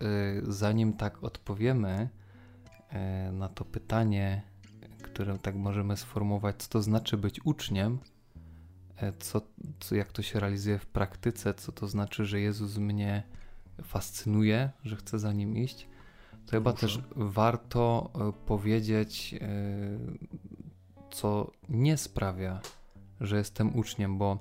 zanim 0.42 0.92
tak 0.92 1.24
odpowiemy 1.24 2.08
na 3.32 3.48
to 3.48 3.64
pytanie, 3.64 4.42
które 5.02 5.38
tak 5.38 5.54
możemy 5.54 5.96
sformułować, 5.96 6.62
co 6.62 6.68
to 6.68 6.82
znaczy 6.82 7.16
być 7.16 7.40
uczniem, 7.44 7.98
co, 9.18 9.40
co, 9.80 9.94
jak 9.94 10.12
to 10.12 10.22
się 10.22 10.40
realizuje 10.40 10.78
w 10.78 10.86
praktyce, 10.86 11.54
co 11.54 11.72
to 11.72 11.86
znaczy, 11.86 12.24
że 12.24 12.40
Jezus 12.40 12.78
mnie 12.78 13.22
fascynuje, 13.82 14.70
że 14.84 14.96
chcę 14.96 15.18
za 15.18 15.32
nim 15.32 15.56
iść, 15.56 15.88
to 16.46 16.50
chyba 16.50 16.72
też 16.72 17.00
warto 17.16 18.10
powiedzieć, 18.46 19.34
co 21.14 21.50
nie 21.68 21.96
sprawia, 21.96 22.60
że 23.20 23.36
jestem 23.36 23.76
uczniem, 23.76 24.18
bo 24.18 24.38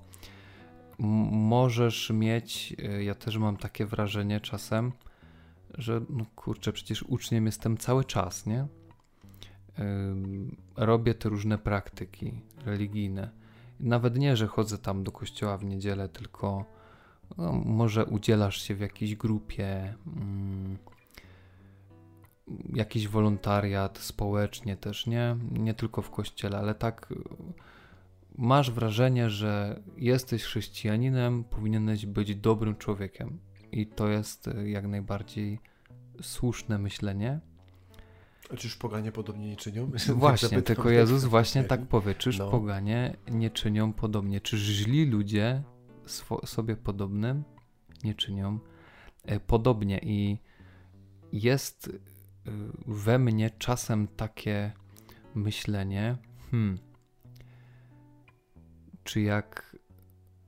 możesz 1.32 2.10
mieć, 2.10 2.76
e, 2.84 3.04
ja 3.04 3.16
też 3.16 3.38
mam 3.38 3.58
takie 3.58 3.86
wrażenie 3.86 4.42
czasem, 4.42 4.92
że 5.78 6.02
no 6.10 6.26
kurczę, 6.36 6.74
przecież 6.74 7.04
uczniem 7.04 7.46
jestem 7.46 7.78
cały 7.78 8.06
czas, 8.06 8.46
nie? 8.46 8.68
Robię 10.76 11.14
te 11.14 11.30
różne 11.30 11.58
praktyki 11.58 12.42
religijne. 12.66 13.30
Nawet 13.80 14.18
nie, 14.18 14.38
że 14.38 14.48
chodzę 14.48 14.78
tam 14.78 15.04
do 15.04 15.12
kościoła 15.12 15.58
w 15.58 15.66
niedzielę, 15.66 16.10
tylko 16.10 16.66
no, 17.38 17.52
może 17.54 18.06
udzielasz 18.06 18.62
się 18.62 18.76
w 18.76 18.80
jakiejś 18.80 19.16
grupie, 19.16 19.94
mm, 20.08 20.78
jakiś 22.74 23.08
wolontariat 23.08 23.98
społecznie 23.98 24.78
też, 24.78 25.08
nie? 25.08 25.36
Nie 25.52 25.74
tylko 25.74 26.02
w 26.02 26.10
kościele, 26.10 26.58
ale 26.58 26.76
tak 26.76 27.14
masz 28.38 28.72
wrażenie, 28.72 29.30
że 29.30 29.82
jesteś 29.98 30.44
chrześcijaninem, 30.44 31.44
powinieneś 31.44 32.06
być 32.06 32.36
dobrym 32.36 32.76
człowiekiem. 32.76 33.40
I 33.72 33.88
to 33.88 34.08
jest 34.08 34.48
e, 34.48 34.70
jak 34.70 34.88
najbardziej 34.88 35.60
słuszne 36.22 36.78
myślenie. 36.78 37.40
A 38.54 38.58
czyż 38.58 38.76
poganie 38.76 39.12
podobnie 39.12 39.48
nie 39.48 39.56
czynią? 39.56 39.92
Właśnie, 40.16 40.62
tylko 40.62 40.90
Jezus 40.90 41.24
właśnie 41.24 41.64
tak 41.64 41.86
powie, 41.96 42.16
czyż 42.16 42.40
no. 42.40 42.50
poganie 42.52 43.18
nie 43.32 43.50
czynią 43.50 43.94
podobnie, 43.94 44.42
czyż 44.42 44.62
źli 44.62 45.06
ludzie 45.06 45.64
sobie 46.46 46.76
podobnym 46.76 47.44
nie 48.04 48.16
czynią 48.16 48.60
e, 49.24 49.40
podobnie 49.40 50.00
i 50.04 50.38
jest 51.34 51.92
we 52.88 53.20
mnie 53.20 53.50
czasem 53.50 54.08
takie 54.08 54.72
myślenie, 55.36 56.18
hmm, 56.52 56.78
czy 59.04 59.22
jak 59.22 59.78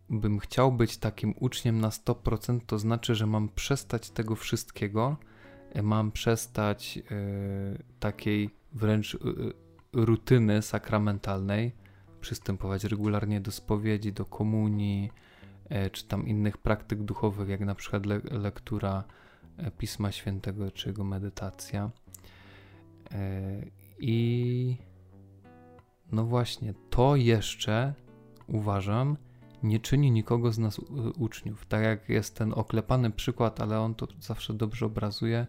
bym 0.09 0.39
chciał 0.39 0.71
być 0.71 0.97
takim 0.97 1.33
uczniem 1.39 1.79
na 1.79 1.89
100%, 1.89 2.59
to 2.65 2.79
znaczy, 2.79 3.15
że 3.15 3.27
mam 3.27 3.49
przestać 3.49 4.09
tego 4.09 4.35
wszystkiego, 4.35 5.17
e, 5.73 5.83
mam 5.83 6.11
przestać 6.11 6.99
takiej 7.99 8.49
wręcz 8.73 9.17
rutyny 9.93 10.61
sakramentalnej, 10.61 11.75
przystępować 12.21 12.83
regularnie 12.83 13.41
do 13.41 13.51
spowiedzi, 13.51 14.13
do 14.13 14.25
komunii, 14.25 15.11
E, 15.69 15.89
czy 15.89 16.07
tam 16.07 16.27
innych 16.27 16.57
praktyk 16.57 17.03
duchowych, 17.03 17.49
jak 17.49 17.59
na 17.59 17.75
przykład 17.75 18.05
le 18.05 18.19
lektura 18.31 19.03
Pisma 19.77 20.11
Świętego 20.11 20.71
czy 20.71 20.89
jego 20.89 21.03
medytacja. 21.03 21.91
E, 23.11 23.61
I 23.99 24.77
no 26.11 26.25
właśnie, 26.25 26.73
to 26.89 27.15
jeszcze 27.15 27.93
uważam, 28.47 29.17
nie 29.63 29.79
czyni 29.79 30.11
nikogo 30.11 30.51
z 30.51 30.57
nas 30.57 30.79
uczniów. 31.19 31.65
Tak 31.65 31.83
jak 31.83 32.09
jest 32.09 32.35
ten 32.35 32.53
oklepany 32.53 33.11
przykład, 33.11 33.61
ale 33.61 33.79
on 33.79 33.95
to 33.95 34.07
zawsze 34.19 34.53
dobrze 34.53 34.85
obrazuje, 34.85 35.47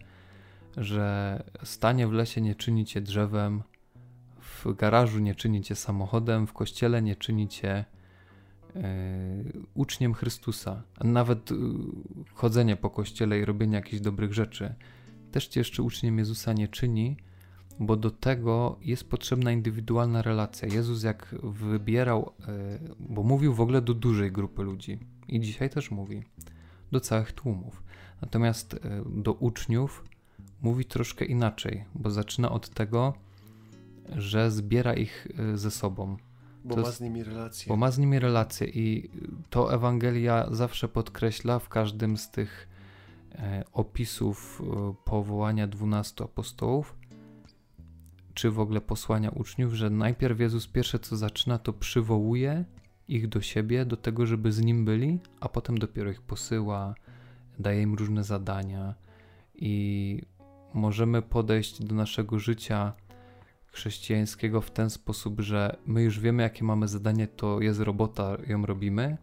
że 0.77 1.43
stanie 1.63 2.07
w 2.07 2.11
lesie 2.11 2.41
nie 2.41 2.55
czyni 2.55 2.85
cię 2.85 3.01
drzewem, 3.01 3.63
w 4.41 4.73
garażu 4.75 5.19
nie 5.19 5.35
czyni 5.35 5.61
cię 5.61 5.75
samochodem, 5.75 6.47
w 6.47 6.53
kościele 6.53 7.01
nie 7.01 7.15
czyni 7.15 7.47
cię 7.47 7.85
E, 7.93 7.96
uczniem 9.73 10.13
Chrystusa, 10.13 10.83
a 10.99 11.03
nawet 11.03 11.51
e, 11.51 11.55
chodzenie 12.33 12.75
po 12.75 12.89
kościele 12.89 13.39
i 13.39 13.45
robienie 13.45 13.75
jakichś 13.75 14.01
dobrych 14.01 14.33
rzeczy, 14.33 14.75
też 15.31 15.47
cię 15.47 15.59
jeszcze 15.59 15.83
uczniem 15.83 16.17
Jezusa 16.17 16.53
nie 16.53 16.67
czyni, 16.67 17.17
bo 17.79 17.95
do 17.95 18.11
tego 18.11 18.79
jest 18.81 19.09
potrzebna 19.09 19.51
indywidualna 19.51 20.21
relacja. 20.21 20.67
Jezus 20.67 21.03
jak 21.03 21.35
wybierał, 21.43 22.31
e, 22.47 22.79
bo 22.99 23.23
mówił 23.23 23.53
w 23.53 23.61
ogóle 23.61 23.81
do 23.81 23.93
dużej 23.93 24.31
grupy 24.31 24.63
ludzi 24.63 24.99
i 25.27 25.39
dzisiaj 25.39 25.69
też 25.69 25.91
mówi, 25.91 26.23
do 26.91 26.99
całych 26.99 27.31
tłumów. 27.31 27.83
Natomiast 28.21 28.79
do 29.05 29.33
uczniów 29.33 30.03
mówi 30.61 30.85
troszkę 30.85 31.25
inaczej, 31.25 31.83
bo 31.95 32.11
zaczyna 32.11 32.51
od 32.51 32.69
tego, 32.69 33.13
że 34.15 34.51
zbiera 34.51 34.93
ich 34.93 35.27
ze 35.53 35.71
sobą 35.71 36.17
bo 36.67 36.75
to 36.75 36.81
ma 36.81 36.91
z 36.91 37.01
nimi 37.01 37.23
relacje. 37.23 37.69
Bo 37.69 37.75
ma 37.75 37.91
z 37.91 37.97
nimi 37.97 38.19
relacje 38.19 38.67
i 38.67 39.09
to 39.49 39.73
Ewangelia 39.73 40.47
zawsze 40.51 40.87
podkreśla 40.87 41.59
w 41.59 41.69
każdym 41.69 42.17
z 42.17 42.31
tych 42.31 42.67
e, 43.35 43.63
opisów 43.73 44.61
e, 44.61 44.93
powołania 45.05 45.67
dwunastu 45.67 46.23
apostołów, 46.23 46.95
czy 48.33 48.51
w 48.51 48.59
ogóle 48.59 48.81
posłania 48.81 49.29
uczniów, 49.29 49.73
że 49.73 49.89
najpierw 49.89 50.39
Jezus 50.39 50.67
pierwsze 50.67 50.99
co 50.99 51.17
zaczyna, 51.17 51.57
to 51.57 51.73
przywołuje 51.73 52.65
ich 53.07 53.27
do 53.27 53.41
siebie, 53.41 53.85
do 53.85 53.97
tego, 53.97 54.25
żeby 54.25 54.51
z 54.51 54.61
nim 54.61 54.85
byli, 54.85 55.19
a 55.39 55.49
potem 55.49 55.77
dopiero 55.77 56.11
ich 56.11 56.21
posyła, 56.21 56.95
daje 57.59 57.81
im 57.81 57.93
różne 57.93 58.23
zadania 58.23 58.95
i 59.55 60.21
możemy 60.73 61.21
podejść 61.21 61.83
do 61.83 61.95
naszego 61.95 62.39
życia 62.39 62.93
chrześcijańskiego 63.77 64.61
w 64.61 64.71
ten 64.71 64.89
sposób, 64.89 65.41
że 65.41 65.77
my 65.85 66.03
już 66.03 66.19
wiemy, 66.19 66.43
jakie 66.43 66.63
mamy 66.63 66.87
zadanie, 66.87 67.27
to 67.27 67.61
jest 67.61 67.79
robota, 67.79 68.37
ją 68.47 68.65
robimy. 68.65 69.17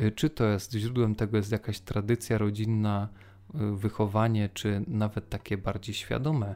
Y, 0.00 0.10
czy 0.10 0.30
to 0.30 0.44
jest 0.44 0.72
źródłem 0.72 1.14
tego 1.14 1.36
jest 1.36 1.52
jakaś 1.52 1.80
tradycja 1.80 2.38
rodzinna, 2.38 3.08
y, 3.54 3.76
wychowanie, 3.76 4.48
czy 4.54 4.84
nawet 4.86 5.28
takie 5.28 5.58
bardziej 5.58 5.94
świadome 5.94 6.54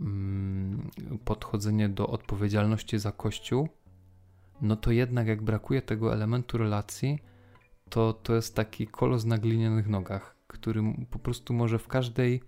mm, 0.00 0.90
podchodzenie 1.24 1.88
do 1.88 2.06
odpowiedzialności 2.06 2.98
za 2.98 3.12
Kościół, 3.12 3.68
no 4.60 4.76
to 4.76 4.90
jednak 4.90 5.26
jak 5.26 5.42
brakuje 5.42 5.82
tego 5.82 6.12
elementu 6.12 6.58
relacji, 6.58 7.18
to 7.88 8.12
to 8.12 8.34
jest 8.34 8.54
taki 8.54 8.86
kolos 8.86 9.24
na 9.24 9.38
glinianych 9.38 9.88
nogach, 9.88 10.36
który 10.46 10.82
po 11.10 11.18
prostu 11.18 11.54
może 11.54 11.78
w 11.78 11.88
każdej, 11.88 12.42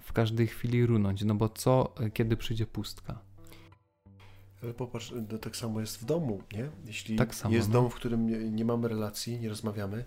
w 0.00 0.12
każdej 0.12 0.46
chwili 0.46 0.86
runąć. 0.86 1.24
No 1.24 1.34
bo 1.34 1.48
co, 1.48 1.94
kiedy 2.14 2.36
przyjdzie 2.36 2.66
pustka? 2.66 3.31
Ale 4.62 4.74
popatrz, 4.74 5.12
no 5.32 5.38
tak 5.38 5.56
samo 5.56 5.80
jest 5.80 6.00
w 6.00 6.04
domu, 6.04 6.42
nie? 6.52 6.68
Jeśli 6.84 7.16
tak 7.16 7.34
samo, 7.34 7.54
jest 7.54 7.68
no. 7.68 7.72
dom, 7.72 7.90
w 7.90 7.94
którym 7.94 8.26
nie, 8.26 8.38
nie, 8.38 8.64
mamy 8.64 8.88
relacji, 8.88 9.40
nie 9.40 9.48
rozmawiamy, 9.48 10.04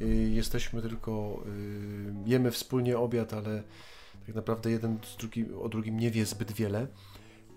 y, 0.00 0.30
jesteśmy 0.34 0.82
tylko, 0.82 1.42
y, 1.46 2.14
jemy 2.26 2.50
wspólnie 2.50 2.98
obiad, 2.98 3.32
ale 3.32 3.62
tak 4.26 4.34
naprawdę 4.34 4.70
jeden 4.70 4.98
z 5.04 5.16
drugi, 5.16 5.52
o 5.52 5.68
drugim 5.68 6.00
nie 6.00 6.10
wie 6.10 6.26
zbyt 6.26 6.52
wiele. 6.52 6.86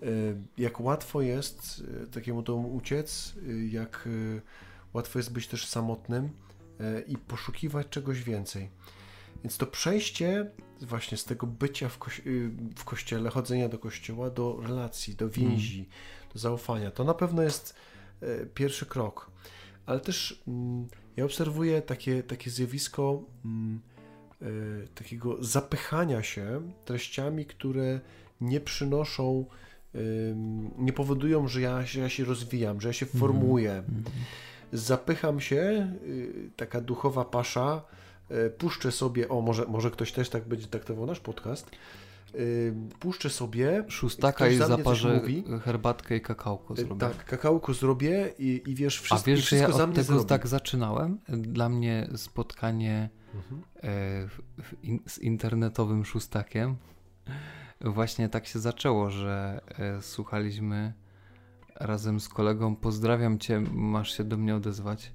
Y, 0.02 0.36
jak 0.58 0.80
łatwo 0.80 1.22
jest 1.22 1.84
takiemu 2.12 2.42
domu 2.42 2.74
uciec, 2.74 3.34
jak 3.70 4.08
łatwo 4.92 5.18
jest 5.18 5.32
być 5.32 5.46
też 5.46 5.66
samotnym 5.66 6.30
i 7.06 7.18
poszukiwać 7.18 7.86
czegoś 7.88 8.22
więcej. 8.22 8.70
Więc 9.44 9.56
to 9.56 9.66
przejście 9.66 10.50
właśnie 10.80 11.18
z 11.18 11.24
tego 11.24 11.46
bycia 11.46 11.88
w, 11.88 11.98
w 12.76 12.84
kościele, 12.84 13.30
chodzenia 13.30 13.68
do 13.68 13.78
kościoła, 13.78 14.30
do 14.30 14.60
relacji, 14.62 15.14
do 15.14 15.28
więzi, 15.28 15.78
mm 15.78 16.19
zaufania. 16.34 16.90
To 16.90 17.04
na 17.04 17.14
pewno 17.14 17.42
jest 17.42 17.74
e, 18.20 18.46
pierwszy 18.46 18.86
krok. 18.86 19.30
Ale 19.86 20.00
też 20.00 20.42
mm, 20.48 20.88
ja 21.16 21.24
obserwuję 21.24 21.82
takie, 21.82 22.22
takie 22.22 22.50
zjawisko 22.50 23.22
mm, 23.44 23.80
e, 24.42 24.46
takiego 24.94 25.44
zapychania 25.44 26.22
się 26.22 26.72
treściami, 26.84 27.46
które 27.46 28.00
nie 28.40 28.60
przynoszą, 28.60 29.44
nie 30.78 30.92
powodują, 30.92 31.48
że 31.48 31.60
ja, 31.60 31.82
że 31.86 32.00
ja 32.00 32.08
się 32.08 32.24
rozwijam, 32.24 32.80
że 32.80 32.88
ja 32.88 32.92
się 32.92 33.06
mhm. 33.06 33.20
formuję. 33.20 33.72
Mm 33.72 34.04
Zapycham 34.72 35.40
się, 35.40 35.92
y, 36.06 36.50
taka 36.56 36.80
duchowa 36.80 37.24
pasza, 37.24 37.82
e, 38.28 38.50
puszczę 38.50 38.92
sobie, 38.92 39.28
o 39.28 39.40
może, 39.40 39.66
może 39.66 39.90
ktoś 39.90 40.12
też 40.12 40.28
tak 40.28 40.48
będzie 40.48 40.66
traktował 40.66 41.06
nasz 41.06 41.20
podcast, 41.20 41.70
puszczę 42.98 43.30
sobie. 43.30 43.84
Szóstaka 43.88 44.48
i 44.48 44.56
zaparzę 44.56 45.20
herbatkę 45.64 46.16
i 46.16 46.20
kakałko 46.20 46.74
y, 46.74 46.76
zrobię. 46.76 47.00
Tak, 47.00 47.24
kakałko 47.24 47.74
zrobię 47.74 48.32
i, 48.38 48.62
i 48.66 48.74
wiesz, 48.74 49.00
wszystko, 49.00 49.30
A 49.30 49.34
wiesz, 49.34 49.48
że 49.48 49.56
ja 49.56 49.68
od 49.68 49.76
tego 49.76 50.02
zrobi. 50.02 50.26
tak 50.26 50.46
zaczynałem? 50.46 51.18
Dla 51.28 51.68
mnie 51.68 52.08
spotkanie 52.16 53.08
mhm. 53.34 53.62
E, 53.82 55.08
z 55.08 55.18
internetowym 55.18 56.04
szóstakiem 56.04 56.76
właśnie 57.80 58.28
tak 58.28 58.46
się 58.46 58.58
zaczęło, 58.58 59.10
że 59.10 59.60
e, 59.78 60.02
słuchaliśmy 60.02 60.92
razem 61.74 62.20
z 62.20 62.28
kolegą. 62.28 62.76
Pozdrawiam 62.76 63.38
cię, 63.38 63.60
masz 63.72 64.16
się 64.16 64.24
do 64.24 64.36
mnie 64.36 64.56
odezwać. 64.56 65.12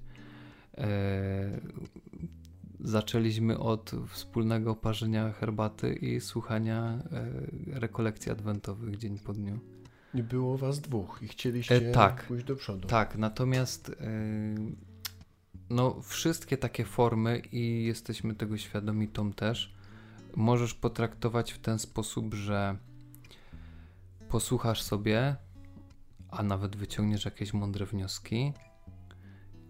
Zaczęliśmy 2.80 3.60
od 3.60 3.92
wspólnego 4.08 4.76
parzenia 4.76 5.32
herbaty 5.32 5.94
i 5.94 6.22
słuchania 6.22 7.00
e, 7.12 7.80
rekolekcji 7.80 8.32
adwentowych 8.32 8.98
dzień 8.98 9.20
po 9.20 9.34
dniu. 9.34 9.60
Nie 10.14 10.24
było 10.24 10.58
was 10.58 10.80
dwóch 10.80 11.20
i 11.22 11.28
chcieliście 11.28 11.90
e, 11.90 11.92
tak, 11.92 12.24
pójść 12.24 12.46
do 12.46 12.56
przodu. 12.56 12.88
Tak, 12.88 13.18
natomiast 13.18 13.90
e, 13.90 13.96
no, 15.70 16.02
wszystkie 16.02 16.58
takie 16.58 16.86
formy 16.86 17.42
i 17.52 17.86
jesteśmy 17.86 18.36
tego 18.36 18.58
świadomi, 18.58 19.08
Tom 19.08 19.34
też, 19.34 19.76
możesz 20.36 20.74
potraktować 20.74 21.52
w 21.52 21.60
ten 21.60 21.80
sposób, 21.80 22.34
że 22.34 22.78
posłuchasz 24.30 24.82
sobie, 24.82 25.36
a 26.30 26.44
nawet 26.44 26.76
wyciągniesz 26.76 27.26
jakieś 27.26 27.54
mądre 27.54 27.86
wnioski, 27.86 28.54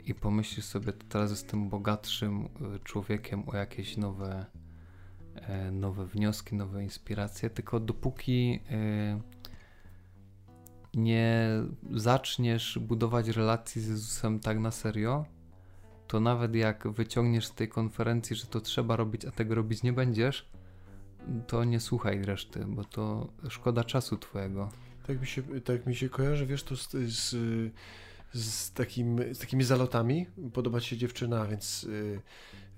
i 0.06 0.14
pomyślisz 0.14 0.66
sobie, 0.66 0.94
teraz 0.94 1.30
jestem 1.30 1.70
bogatszym 1.70 2.46
y, 2.46 2.50
człowiekiem 2.84 3.50
o 3.50 3.58
jakieś 3.58 3.98
nowe, 3.98 4.46
e, 5.36 5.72
nowe 5.72 6.06
wnioski, 6.06 6.56
nowe 6.56 6.84
inspiracje, 6.84 7.50
tylko 7.50 7.80
dopóki 7.80 8.60
y, 8.72 9.36
nie 10.94 11.50
zaczniesz 11.92 12.80
budować 12.80 13.28
relacji 13.28 13.82
z 13.82 13.88
Jezusem 13.88 14.40
tak 14.40 14.60
na 14.60 14.72
serio, 14.72 15.26
to 16.08 16.20
nawet 16.20 16.56
jak 16.56 16.88
wyciągniesz 16.88 17.48
z 17.48 17.56
tej 17.56 17.70
konferencji, 17.70 18.36
że 18.36 18.46
to 18.46 18.62
trzeba 18.62 18.96
robić, 18.96 19.26
a 19.26 19.32
tego 19.32 19.56
robić 19.56 19.84
nie 19.84 19.94
będziesz, 19.94 20.50
to 21.48 21.64
nie 21.64 21.80
słuchaj 21.80 22.26
reszty, 22.26 22.66
bo 22.68 22.84
to 22.84 23.28
szkoda 23.50 23.84
czasu 23.84 24.18
twojego. 24.18 24.70
Tak 25.08 25.22
mi 25.22 25.28
się, 25.28 25.44
tak 25.62 25.86
mi 25.86 25.96
się 25.96 26.10
kojarzy, 26.10 26.46
wiesz, 26.46 26.64
to 26.64 26.78
z, 26.78 26.92
z 26.92 27.36
z, 28.36 28.72
takim, 28.72 29.34
z 29.34 29.40
takimi 29.40 29.64
zalotami. 29.64 30.28
Podoba 30.54 30.82
ci 30.82 30.90
się 30.90 30.98
dziewczyna, 30.98 31.46
więc 31.46 31.84
y, 31.84 32.22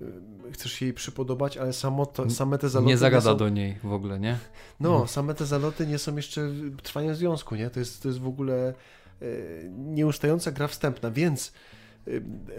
y, 0.01 0.51
chcesz 0.51 0.71
się 0.71 0.85
jej 0.85 0.93
przypodobać, 0.93 1.57
ale 1.57 1.73
samo 1.73 2.05
to, 2.05 2.29
same 2.29 2.57
te 2.57 2.69
zaloty. 2.69 2.87
Nie 2.87 2.97
zagada 2.97 3.31
są, 3.31 3.37
do 3.37 3.49
niej 3.49 3.77
w 3.83 3.91
ogóle, 3.91 4.19
nie? 4.19 4.37
No, 4.79 4.89
Mhm. 4.89 5.07
same 5.07 5.33
te 5.33 5.45
zaloty 5.45 5.87
nie 5.87 5.97
są 5.97 6.15
jeszcze 6.15 6.49
trwaniem 6.83 7.15
związku, 7.15 7.55
nie? 7.55 7.69
To 7.69 7.79
jest, 7.79 8.01
to 8.01 8.07
jest 8.07 8.19
w 8.19 8.27
ogóle 8.27 8.73
y, 9.21 9.69
nieustająca 9.77 10.51
gra 10.51 10.67
wstępna, 10.67 11.11
więc 11.11 11.53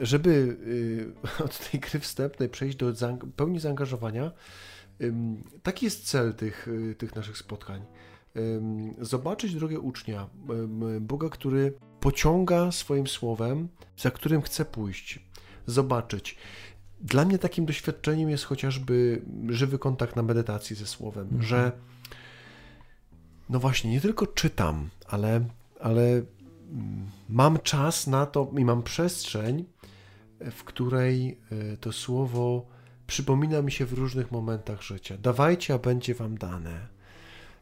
żeby 0.00 0.56
od 1.44 1.70
tej 1.70 1.80
gry 1.80 2.00
wstępnej 2.00 2.48
przejść 2.48 2.76
do 2.76 2.92
pełni 3.36 3.60
zaangażowania, 3.60 4.32
taki 5.62 5.84
jest 5.84 6.04
cel 6.06 6.34
tych, 6.34 6.68
tych 6.98 7.14
naszych 7.14 7.38
spotkań. 7.38 7.82
Zobaczyć 9.00 9.54
drogę 9.54 9.80
ucznia, 9.80 10.28
Boga, 11.00 11.28
który 11.28 11.72
pociąga 12.00 12.72
swoim 12.72 13.06
słowem, 13.06 13.68
za 13.96 14.10
którym 14.10 14.42
chce 14.42 14.64
pójść. 14.64 15.20
Zobaczyć. 15.66 16.36
Dla 17.00 17.24
mnie 17.24 17.38
takim 17.38 17.66
doświadczeniem 17.66 18.30
jest 18.30 18.44
chociażby 18.44 19.22
żywy 19.48 19.78
kontakt 19.78 20.16
na 20.16 20.22
medytacji 20.22 20.76
ze 20.76 20.86
słowem, 20.86 21.24
Mhm. 21.24 21.42
że 21.42 21.72
no 23.48 23.58
właśnie, 23.58 23.90
nie 23.90 24.00
tylko 24.00 24.26
czytam, 24.26 24.88
ale, 25.06 25.44
ale 25.80 26.02
mm, 26.02 27.06
mam 27.28 27.58
czas 27.58 28.06
na 28.06 28.26
to 28.26 28.50
i 28.58 28.64
mam 28.64 28.82
przestrzeń, 28.82 29.64
w 30.50 30.64
której 30.64 31.38
y, 31.52 31.76
to 31.80 31.92
słowo 31.92 32.66
przypomina 33.06 33.62
mi 33.62 33.72
się 33.72 33.86
w 33.86 33.92
różnych 33.92 34.32
momentach 34.32 34.82
życia. 34.82 35.16
Dawajcie, 35.22 35.74
a 35.74 35.78
będzie 35.78 36.14
wam 36.14 36.38
dane. 36.38 36.97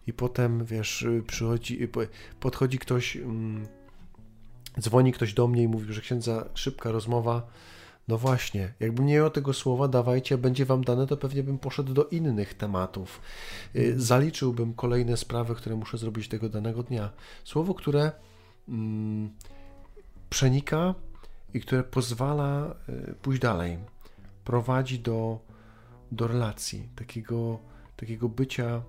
I 0.06 0.12
potem, 0.12 0.64
wiesz, 0.64 1.02
y, 1.02 1.22
przychodzi, 1.26 1.82
y, 1.82 1.88
po- 1.88 2.00
podchodzi 2.40 2.78
ktoś, 2.78 3.16
mm, 3.16 3.66
dzwoni 4.80 5.12
ktoś 5.12 5.34
do 5.34 5.48
mnie 5.48 5.62
i 5.62 5.68
mówi, 5.68 5.92
że 5.94 6.00
księdza, 6.00 6.48
szybka 6.54 6.90
rozmowa. 6.92 7.46
No 8.08 8.18
właśnie, 8.18 8.74
jakbym 8.80 9.06
nie 9.06 9.14
miał 9.14 9.30
tego 9.30 9.52
słowa, 9.52 9.88
dawajcie, 9.88 10.38
będzie 10.38 10.64
wam 10.64 10.84
dane, 10.84 11.06
to 11.06 11.16
pewnie 11.16 11.42
bym 11.42 11.58
poszedł 11.58 11.94
do 11.94 12.04
innych 12.04 12.54
tematów. 12.54 13.20
Y, 13.76 14.00
Zaliczyłbym 14.00 14.74
kolejne 14.74 15.16
sprawy, 15.16 15.54
które 15.54 15.76
muszę 15.76 15.98
zrobić 15.98 16.28
tego 16.28 16.48
danego 16.48 16.82
dnia. 16.82 17.10
Słowo, 17.44 17.74
które 17.74 18.12
mm, 18.68 19.30
przenika 20.30 20.94
i 21.54 21.60
które 21.60 21.84
pozwala 21.84 22.74
pójść 23.22 23.42
dalej, 23.42 23.78
prowadzi 24.44 24.98
do, 24.98 25.38
do 26.12 26.26
relacji, 26.26 26.88
takiego, 26.96 27.58
takiego 27.96 28.28
bycia, 28.28 28.82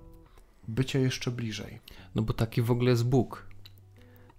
bycia 0.67 0.99
jeszcze 0.99 1.31
bliżej. 1.31 1.79
No 2.15 2.21
bo 2.21 2.33
taki 2.33 2.61
w 2.61 2.71
ogóle 2.71 2.89
jest 2.89 3.05
Bóg, 3.05 3.47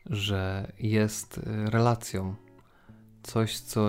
że 0.06 0.72
jest 0.78 1.38
y, 1.38 1.70
relacją. 1.70 2.34
Coś, 3.22 3.58
co 3.58 3.88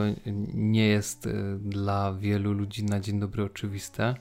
nie 0.54 0.88
jest 0.88 1.25
y, 1.25 1.60
dla 1.60 2.13
wielu 2.13 2.54
ludzi 2.54 2.84
na 2.84 2.99
dzień 2.99 3.19
dobry 3.19 3.43
oczywiste. 3.43 4.15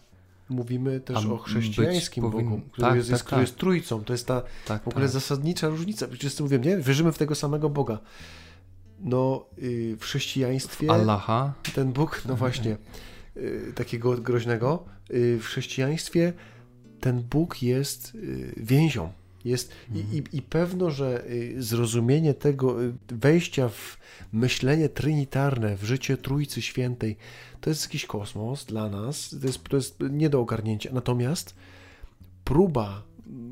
Mówimy 0.48 1.00
też 1.00 1.26
o 1.26 1.36
chrześcijańskim 1.38 2.24
powin- 2.24 2.30
Bogu, 2.32 2.60
który, 2.72 2.88
tak, 2.88 2.96
jest, 2.96 3.10
tak, 3.10 3.20
który 3.20 3.40
tak. 3.40 3.48
jest 3.48 3.56
trójcą. 3.58 4.04
To 4.04 4.12
jest 4.12 4.26
ta 4.26 4.42
Tak, 4.66 4.82
w 4.84 4.88
ogóle 4.88 5.04
tak. 5.04 5.12
zasadnicza 5.12 5.68
różnica. 5.68 6.06
Wszyscy 6.18 6.42
mówią, 6.42 6.58
nie? 6.58 6.76
Wierzymy 6.76 7.12
w 7.12 7.18
tego 7.18 7.34
samego 7.34 7.70
Boga. 7.70 7.98
No, 9.00 9.46
y, 9.58 9.96
w 10.00 10.02
chrześcijaństwie 10.04 10.90
Allaha. 10.90 11.52
ten 11.74 11.92
Bóg, 11.92 12.22
no 12.28 12.36
właśnie, 12.36 12.76
y, 13.36 13.72
takiego 13.74 14.16
groźnego, 14.16 14.84
w 15.10 15.42
chrześcijaństwie 15.44 16.32
ten 17.00 17.22
Bóg 17.22 17.62
jest 17.62 18.14
y, 18.14 18.54
więzią. 18.56 19.12
Jest, 19.44 19.72
i, 19.94 19.98
i, 19.98 20.36
I 20.36 20.42
pewno, 20.42 20.90
że 20.90 21.30
y, 21.30 21.62
zrozumienie 21.62 22.34
tego, 22.34 22.84
y, 22.84 22.92
wejścia 23.08 23.68
w 23.68 23.98
myślenie 24.32 24.88
trinitarne, 24.88 25.76
w 25.76 25.84
życie 25.84 26.16
Trójcy 26.16 26.62
Świętej, 26.62 27.16
to 27.60 27.70
jest 27.70 27.84
jakiś 27.84 28.06
kosmos 28.06 28.64
dla 28.64 28.88
nas, 28.88 29.34
to 29.40 29.46
jest, 29.46 29.64
to 29.64 29.76
jest 29.76 29.96
nie 30.10 30.30
do 30.30 30.40
ogarnięcia. 30.40 30.90
Natomiast 30.92 31.54
próba 32.44 33.02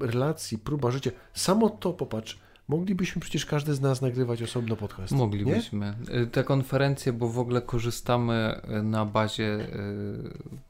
relacji, 0.01 0.59
próba 0.59 0.91
życia, 0.91 1.11
samo 1.35 1.71
to, 1.71 1.93
popatrz, 1.93 2.39
moglibyśmy 2.69 3.21
przecież 3.21 3.47
każdy 3.47 3.75
z 3.75 3.81
nas 3.81 4.03
nagrywać 4.03 4.43
osobno 4.43 4.77
podcast. 4.77 5.13
Nie? 5.13 5.19
Moglibyśmy. 5.19 5.95
Y, 6.23 6.27
Te 6.27 6.45
konferencje, 6.45 7.13
bo 7.13 7.29
w 7.29 7.39
ogóle 7.39 7.63
korzystamy 7.63 8.61
na 8.83 9.05
bazie 9.05 9.69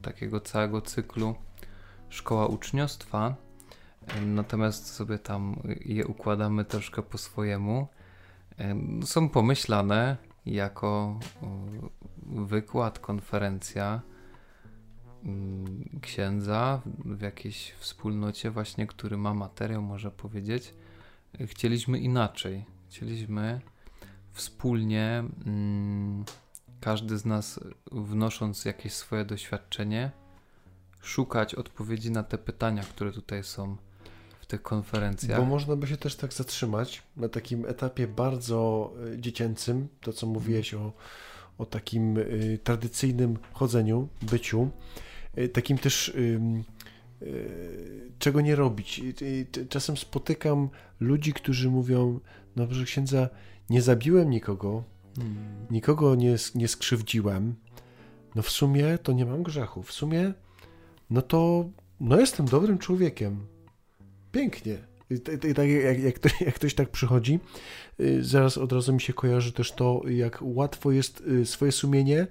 takiego 0.01 0.39
całego 0.39 0.81
cyklu 0.81 1.35
Szkoła 2.09 2.47
Uczniostwa, 2.47 3.35
natomiast 4.25 4.87
sobie 4.87 5.19
tam 5.19 5.55
je 5.85 6.07
układamy 6.07 6.65
troszkę 6.65 7.01
po 7.01 7.17
swojemu. 7.17 7.87
Są 9.05 9.29
pomyślane 9.29 10.17
jako 10.45 11.19
wykład, 12.25 12.99
konferencja 12.99 14.01
mm, 15.23 15.99
księdza 16.01 16.81
w 17.05 17.21
jakiejś 17.21 17.71
wspólnocie 17.71 18.51
właśnie, 18.51 18.87
który 18.87 19.17
ma 19.17 19.33
materiał, 19.33 19.81
może 19.81 20.11
powiedzieć. 20.11 20.73
Chcieliśmy 21.45 21.99
inaczej. 21.99 22.65
Chcieliśmy 22.89 23.61
wspólnie, 24.31 25.23
mm, 25.45 26.25
każdy 26.81 27.17
z 27.17 27.25
nas 27.25 27.59
wnosząc 27.91 28.65
jakieś 28.65 28.93
swoje 28.93 29.25
doświadczenie, 29.25 30.11
szukać 31.07 31.55
odpowiedzi 31.55 32.11
na 32.11 32.23
te 32.23 32.37
pytania, 32.37 32.83
które 32.83 33.11
tutaj 33.11 33.43
są 33.43 33.77
w 34.39 34.45
tych 34.45 34.61
konferencjach. 34.61 35.39
Bo 35.39 35.45
można 35.45 35.75
by 35.75 35.87
się 35.87 35.97
też 35.97 36.15
tak 36.15 36.33
zatrzymać 36.33 37.03
na 37.17 37.29
takim 37.29 37.65
etapie 37.65 38.07
bardzo 38.07 38.93
y, 39.13 39.21
dziecięcym, 39.21 39.87
to 40.01 40.13
co 40.13 40.27
mówiłeś 40.27 40.73
o, 40.73 40.93
o 41.57 41.65
takim 41.65 42.17
y, 42.17 42.59
tradycyjnym 42.63 43.37
chodzeniu, 43.53 44.07
byciu, 44.21 44.69
y, 45.37 45.49
takim 45.49 45.77
też 45.77 46.09
y, 46.09 46.39
czego 48.19 48.41
nie 48.41 48.55
robić. 48.55 49.01
Czasem 49.69 49.97
spotykam 49.97 50.69
ludzi, 50.99 51.33
którzy 51.33 51.69
mówią, 51.69 52.19
no 52.55 52.67
proszę 52.67 52.83
księdza, 52.83 53.29
nie 53.69 53.81
zabiłem 53.81 54.29
nikogo, 54.29 54.83
Hmm. 55.17 55.67
nikogo 55.71 56.15
nie, 56.15 56.35
nie 56.55 56.67
skrzywdziłem, 56.67 57.55
no 58.35 58.41
w 58.41 58.49
sumie 58.49 58.97
to 58.97 59.11
nie 59.11 59.25
mam 59.25 59.43
grzechu, 59.43 59.83
w 59.83 59.91
sumie 59.91 60.33
no 61.09 61.21
to 61.21 61.69
no 61.99 62.19
jestem 62.19 62.45
dobrym 62.45 62.77
człowiekiem. 62.77 63.47
Pięknie. 64.31 64.77
I 65.09 65.53
Tak 65.53 65.69
jak, 65.69 65.99
jak, 66.03 66.15
ktoś- 66.15 66.41
jak 66.41 66.55
ktoś 66.55 66.73
tak 66.73 66.89
przychodzi, 66.89 67.39
y, 67.99 68.23
zaraz 68.23 68.57
od 68.57 68.71
razu 68.71 68.93
mi 68.93 69.01
się 69.01 69.13
kojarzy 69.13 69.51
też 69.51 69.71
to, 69.71 70.01
jak 70.09 70.39
łatwo 70.41 70.91
jest 70.91 71.21
y, 71.21 71.45
swoje 71.45 71.71
sumienie 71.71 72.27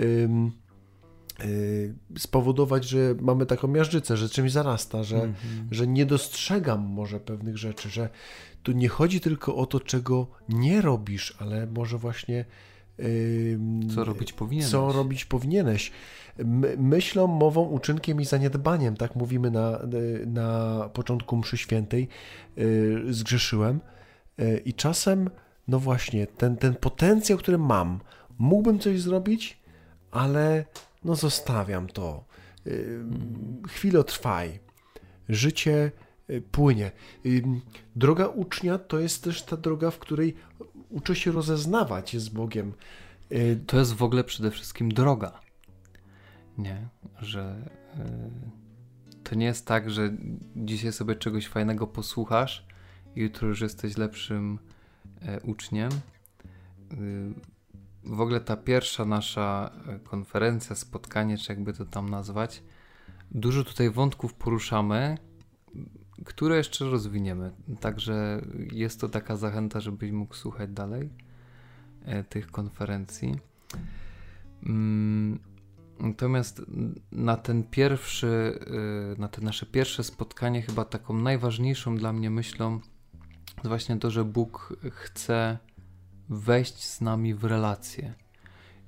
y, 0.00 0.28
spowodować, 2.18 2.84
że 2.88 3.14
mamy 3.20 3.46
taką 3.46 3.68
miażdżycę, 3.68 4.16
że 4.16 4.28
czymś 4.28 4.52
zarasta, 4.52 5.02
że, 5.02 5.16
Mhm. 5.16 5.68
że 5.70 5.86
nie 5.86 6.06
dostrzegam 6.06 6.80
może 6.80 7.20
pewnych 7.20 7.58
rzeczy, 7.58 7.88
że 7.90 8.08
tu 8.62 8.72
nie 8.72 8.88
chodzi 8.88 9.20
tylko 9.20 9.56
o 9.56 9.66
to, 9.66 9.80
czego 9.80 10.26
nie 10.48 10.80
robisz, 10.80 11.36
ale 11.38 11.66
może 11.66 11.98
właśnie 11.98 12.44
Co 13.94 14.04
robić 14.04 14.32
powinieneś? 14.32 14.70
co 14.70 14.92
robić 14.92 15.24
powinieneś. 15.24 15.92
My, 16.44 16.76
myślą, 16.78 17.26
mową, 17.26 17.62
uczynkiem 17.62 18.20
i 18.20 18.24
zaniedbaniem, 18.24 18.96
tak 18.96 19.16
mówimy 19.16 19.50
na, 19.50 19.78
na 20.26 20.80
początku 20.92 21.36
mszy 21.36 21.56
świętej, 21.56 22.08
yy, 22.56 23.14
zgrzeszyłem 23.14 23.80
Yy, 24.38 24.62
i 24.64 24.74
czasem, 24.74 25.30
no 25.68 25.78
właśnie, 25.78 26.26
ten, 26.26 26.56
ten 26.56 26.74
potencjał, 26.74 27.38
który 27.38 27.58
mam, 27.58 28.00
mógłbym 28.38 28.78
coś 28.78 29.00
zrobić, 29.00 29.60
ale 30.10 30.64
no 31.04 31.14
zostawiam 31.16 31.86
to. 31.86 32.24
Yy, 32.64 33.04
Chwilę 33.68 34.04
trwaj. 34.04 34.60
Życie 35.28 35.92
płynie. 36.50 36.90
Droga 37.96 38.26
ucznia 38.26 38.78
to 38.78 38.98
jest 38.98 39.24
też 39.24 39.42
ta 39.42 39.56
droga, 39.56 39.90
w 39.90 39.98
której 39.98 40.34
uczę 40.90 41.16
się 41.16 41.32
rozeznawać 41.32 42.16
z 42.16 42.28
Bogiem. 42.28 42.72
Yy, 43.30 43.60
To 43.66 43.78
jest 43.78 43.94
w 43.94 44.02
ogóle 44.02 44.24
przede 44.24 44.50
wszystkim 44.50 44.92
droga. 44.92 45.40
Nie, 46.58 46.88
że 47.18 47.56
y, 47.96 48.68
to 49.24 49.34
nie 49.34 49.46
jest 49.46 49.66
tak, 49.66 49.90
że 49.90 50.10
dzisiaj 50.56 50.92
sobie 50.92 51.16
czegoś 51.16 51.48
fajnego 51.48 51.86
posłuchasz 51.86 52.66
i 53.16 53.20
jutro 53.20 53.48
już 53.48 53.60
jesteś 53.60 53.96
lepszym 53.96 54.58
e, 55.22 55.40
uczniem. 55.40 55.90
Y, 56.92 57.34
w 58.04 58.20
ogóle 58.20 58.40
ta 58.40 58.56
pierwsza 58.56 59.04
nasza 59.04 59.70
e, 59.88 59.98
konferencja, 59.98 60.76
spotkanie, 60.76 61.38
czy 61.38 61.52
jakby 61.52 61.72
to 61.72 61.84
tam 61.84 62.08
nazwać, 62.08 62.62
dużo 63.30 63.64
tutaj 63.64 63.90
wątków 63.90 64.34
poruszamy, 64.34 65.18
które 66.24 66.56
jeszcze 66.56 66.84
rozwiniemy. 66.84 67.52
Także 67.80 68.42
jest 68.72 69.00
to 69.00 69.08
taka 69.08 69.36
zachęta, 69.36 69.80
żebyś 69.80 70.10
mógł 70.10 70.34
słuchać 70.34 70.70
dalej 70.70 71.10
e, 72.04 72.24
tych 72.24 72.50
konferencji. 72.50 73.36
Mm, 74.66 75.38
Natomiast 76.00 76.62
na 77.12 77.36
ten 77.36 77.64
pierwszy, 77.64 78.58
y, 79.16 79.20
na 79.20 79.28
te 79.28 79.40
nasze 79.40 79.66
pierwsze 79.66 80.04
spotkanie, 80.04 80.62
chyba 80.62 80.84
taką 80.84 81.14
najważniejszą 81.14 81.96
dla 81.96 82.12
mnie 82.12 82.30
myślą 82.30 82.80
jest 83.56 83.68
właśnie 83.68 83.96
to, 83.96 84.10
że 84.10 84.24
Bóg 84.24 84.76
chce 84.90 85.58
wejść 86.28 86.84
z 86.84 87.00
nami 87.00 87.34
w 87.34 87.44
relację. 87.44 88.14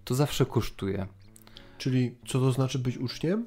To 0.04 0.14
zawsze 0.14 0.46
kosztuje. 0.46 1.06
Czyli 1.78 2.14
co 2.26 2.40
to 2.40 2.52
znaczy 2.52 2.78
być 2.78 2.98
uczniem? 2.98 3.46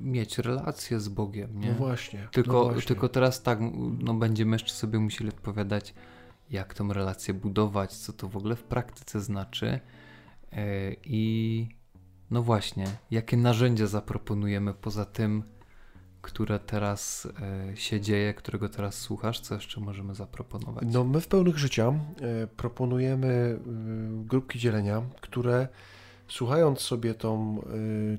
Mieć 0.00 0.38
relację 0.38 1.00
z 1.00 1.08
Bogiem, 1.08 1.60
nie? 1.60 1.68
No 1.68 1.74
właśnie. 1.74 2.28
Tylko, 2.32 2.52
no 2.52 2.64
właśnie. 2.64 2.82
tylko 2.82 3.08
teraz 3.08 3.42
tak, 3.42 3.58
no 3.98 4.14
będziemy 4.14 4.54
jeszcze 4.54 4.72
sobie 4.72 4.98
musieli 4.98 5.30
odpowiadać, 5.30 5.94
jak 6.50 6.74
tą 6.74 6.92
relację 6.92 7.34
budować, 7.34 7.92
co 7.92 8.12
to 8.12 8.28
w 8.28 8.36
ogóle 8.36 8.56
w 8.56 8.62
praktyce 8.62 9.20
znaczy 9.20 9.80
yy, 10.52 10.58
i 11.04 11.68
no 12.30 12.42
właśnie, 12.42 12.86
jakie 13.10 13.36
narzędzia 13.36 13.86
zaproponujemy 13.86 14.74
poza 14.74 15.04
tym, 15.04 15.42
które 16.26 16.58
teraz 16.58 17.28
e, 17.72 17.76
się 17.76 18.00
dzieje, 18.00 18.34
którego 18.34 18.68
teraz 18.68 18.94
słuchasz, 18.94 19.40
co 19.40 19.54
jeszcze 19.54 19.80
możemy 19.80 20.14
zaproponować? 20.14 20.84
No 20.92 21.04
my 21.04 21.20
w 21.20 21.28
pełnych 21.28 21.58
życia 21.58 21.86
e, 22.20 22.46
proponujemy 22.46 23.26
e, 23.26 23.60
grupki 24.24 24.58
dzielenia, 24.58 25.02
które 25.20 25.68
słuchając 26.28 26.80
sobie 26.80 27.14
tą, 27.14 27.62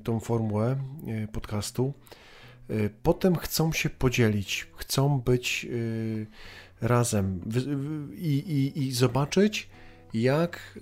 tą 0.04 0.20
formułę 0.20 0.76
podcastu, 1.32 1.92
potem 3.02 3.36
chcą 3.36 3.72
się 3.72 3.90
podzielić, 3.90 4.66
chcą 4.76 5.20
być 5.20 5.66
razem 6.80 7.40
i, 8.16 8.28
i, 8.28 8.82
i 8.82 8.92
zobaczyć, 8.92 9.68
jak. 10.14 10.78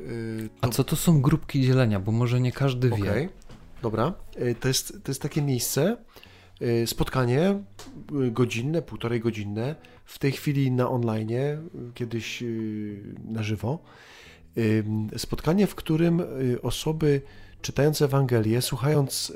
To... 0.60 0.68
A 0.68 0.70
co 0.70 0.84
to 0.84 0.96
są 0.96 1.22
grupki 1.22 1.62
dzielenia? 1.62 2.00
Bo 2.00 2.12
może 2.12 2.40
nie 2.40 2.52
każdy 2.52 2.90
wie. 2.90 2.96
Okay. 2.96 3.28
Dobra, 3.82 4.12
to 4.60 4.68
jest, 4.68 5.04
to 5.04 5.10
jest 5.10 5.22
takie 5.22 5.42
miejsce, 5.42 5.96
Y, 6.62 6.86
spotkanie 6.86 7.62
y, 8.26 8.30
godzinne, 8.30 8.82
półtorej 8.82 9.20
godzinne, 9.20 9.74
w 10.04 10.18
tej 10.18 10.32
chwili 10.32 10.70
na 10.70 10.88
online, 10.88 11.30
y, 11.30 11.58
kiedyś 11.94 12.44
na 13.24 13.42
żywo. 13.42 13.78
Spotkanie, 15.16 15.66
w 15.66 15.74
którym 15.74 16.22
osoby 16.62 17.22
czytając 17.62 18.02
Ewangelię, 18.02 18.62
słuchając 18.62 19.32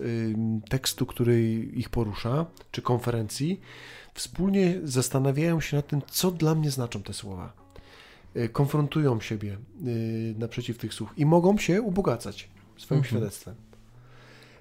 tekstu, 0.68 1.06
który 1.06 1.50
ich 1.74 1.88
porusza, 1.88 2.46
czy 2.70 2.82
konferencji, 2.82 3.60
wspólnie 4.14 4.80
zastanawiają 4.84 5.60
się 5.60 5.76
nad 5.76 5.86
tym, 5.86 6.02
co 6.10 6.30
dla 6.30 6.54
mnie 6.54 6.70
znaczą 6.70 7.02
te 7.02 7.12
słowa. 7.12 7.52
Konfrontują 8.52 9.20
siebie 9.20 9.58
naprzeciw 10.38 10.78
tych 10.78 10.94
słów 10.94 11.18
i 11.18 11.26
mogą 11.26 11.58
się 11.58 11.82
ubogacać 11.82 12.48
swoim 12.76 12.98
mhm. 12.98 13.04
świadectwem. 13.04 13.54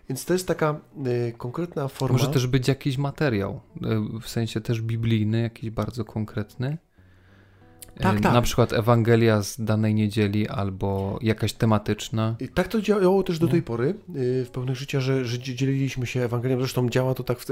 Więc 0.10 0.26
to 0.26 0.34
jest 0.34 0.48
taka 0.48 0.80
y, 1.08 1.34
konkretna 1.38 1.88
forma. 1.88 2.18
Może 2.18 2.28
też 2.28 2.48
być 2.48 2.68
jakiś 2.68 2.98
materiał, 2.98 3.62
y, 4.18 4.20
w 4.22 4.30
sensie 4.30 4.62
też 4.62 4.82
biblijny, 4.82 5.42
jakiś 5.42 5.70
bardzo 5.70 6.06
konkretny. 6.06 6.78
Tak, 8.00 8.20
tak. 8.20 8.34
Na 8.34 8.42
przykład 8.42 8.74
Ewangelia 8.74 9.44
z 9.44 9.62
danej 9.62 9.94
niedzieli 9.94 10.48
albo 10.48 11.20
jakaś 11.22 11.54
tematyczna. 11.54 12.36
Tak 12.54 12.68
to 12.68 12.82
działało 12.82 13.24
też 13.24 13.40
do 13.40 13.48
tej 13.48 13.62
pory 13.62 13.96
y, 14.16 14.46
w 14.46 14.50
pełnych 14.50 14.76
życia, 14.76 15.00
że, 15.00 15.26
że 15.26 15.40
dzieliliśmy 15.40 16.06
się 16.06 16.22
Ewangelią. 16.22 16.60
Zresztą 16.60 16.90
działa 16.90 17.14
to 17.14 17.24
tak 17.24 17.40
w, 17.40 17.46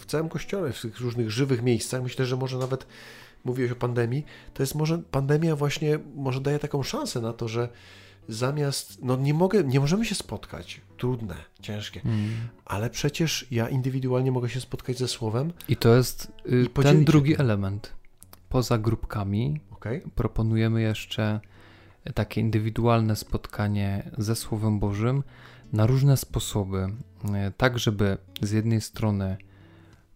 w 0.00 0.06
całym 0.06 0.28
kościele, 0.28 0.72
w 0.72 0.80
tych 0.80 1.00
różnych 1.00 1.30
żywych 1.30 1.62
miejscach. 1.62 2.02
Myślę, 2.02 2.26
że 2.26 2.36
może 2.36 2.58
nawet 2.58 2.86
mówiłeś 3.44 3.72
o 3.72 3.76
pandemii. 3.76 4.24
To 4.54 4.62
jest 4.62 4.74
może 4.74 4.98
pandemia 4.98 5.56
właśnie 5.56 5.98
może 6.14 6.40
daje 6.40 6.58
taką 6.58 6.82
szansę 6.82 7.20
na 7.20 7.32
to, 7.32 7.48
że 7.48 7.68
zamiast, 8.28 8.98
no 9.02 9.16
nie 9.16 9.34
mogę, 9.34 9.64
nie 9.64 9.80
możemy 9.80 10.04
się 10.04 10.14
spotkać, 10.14 10.80
trudne, 10.96 11.34
ciężkie, 11.60 12.00
mm. 12.04 12.30
ale 12.64 12.90
przecież 12.90 13.46
ja 13.50 13.68
indywidualnie 13.68 14.32
mogę 14.32 14.48
się 14.48 14.60
spotkać 14.60 14.98
ze 14.98 15.08
słowem. 15.08 15.52
I 15.68 15.76
to 15.76 15.96
jest 15.96 16.32
y, 16.46 16.82
ten 16.82 17.04
drugi 17.04 17.40
element. 17.40 17.92
Poza 18.48 18.78
grupkami 18.78 19.60
okay. 19.82 20.10
proponujemy 20.14 20.82
jeszcze 20.82 21.40
takie 22.14 22.40
indywidualne 22.40 23.16
spotkanie 23.16 24.10
ze 24.18 24.36
Słowem 24.36 24.78
Bożym 24.78 25.22
na 25.72 25.86
różne 25.86 26.16
sposoby, 26.16 26.88
y, 27.24 27.52
tak 27.56 27.78
żeby 27.78 28.18
z 28.42 28.50
jednej 28.50 28.80
strony 28.80 29.36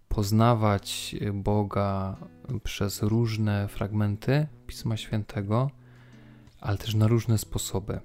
poznawać 0.09 1.17
Boga 1.33 2.17
przez 2.65 3.03
różne 3.03 3.69
fragmenty 3.69 4.47
Pisma 4.67 4.97
Świętego, 4.97 5.71
ale 6.61 6.79
też 6.79 6.95
na 6.95 7.07
różne 7.09 7.39
sposoby, 7.39 8.01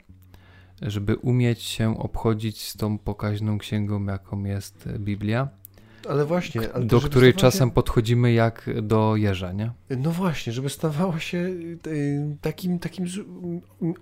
żeby 0.82 1.16
umieć 1.16 1.62
się 1.62 2.00
obchodzić 2.00 2.62
z 2.62 2.78
tą 2.78 2.98
pokaźną 2.98 3.58
księgą, 3.58 4.06
jaką 4.06 4.44
jest 4.44 4.90
Biblia. 5.00 5.61
Ale 6.10 6.26
właśnie. 6.26 6.74
Ale 6.74 6.86
do 6.86 7.02
której 7.02 7.34
czasem 7.34 7.70
się... 7.70 7.74
podchodzimy 7.74 8.32
jak 8.34 8.70
do 8.82 9.16
jeża, 9.16 9.52
nie? 9.52 9.72
No 9.98 10.12
właśnie, 10.12 10.54
żeby 10.54 10.70
stawała 10.70 11.20
się 11.20 11.38
y, 11.88 12.38
takim, 12.42 12.80
takim 12.80 13.06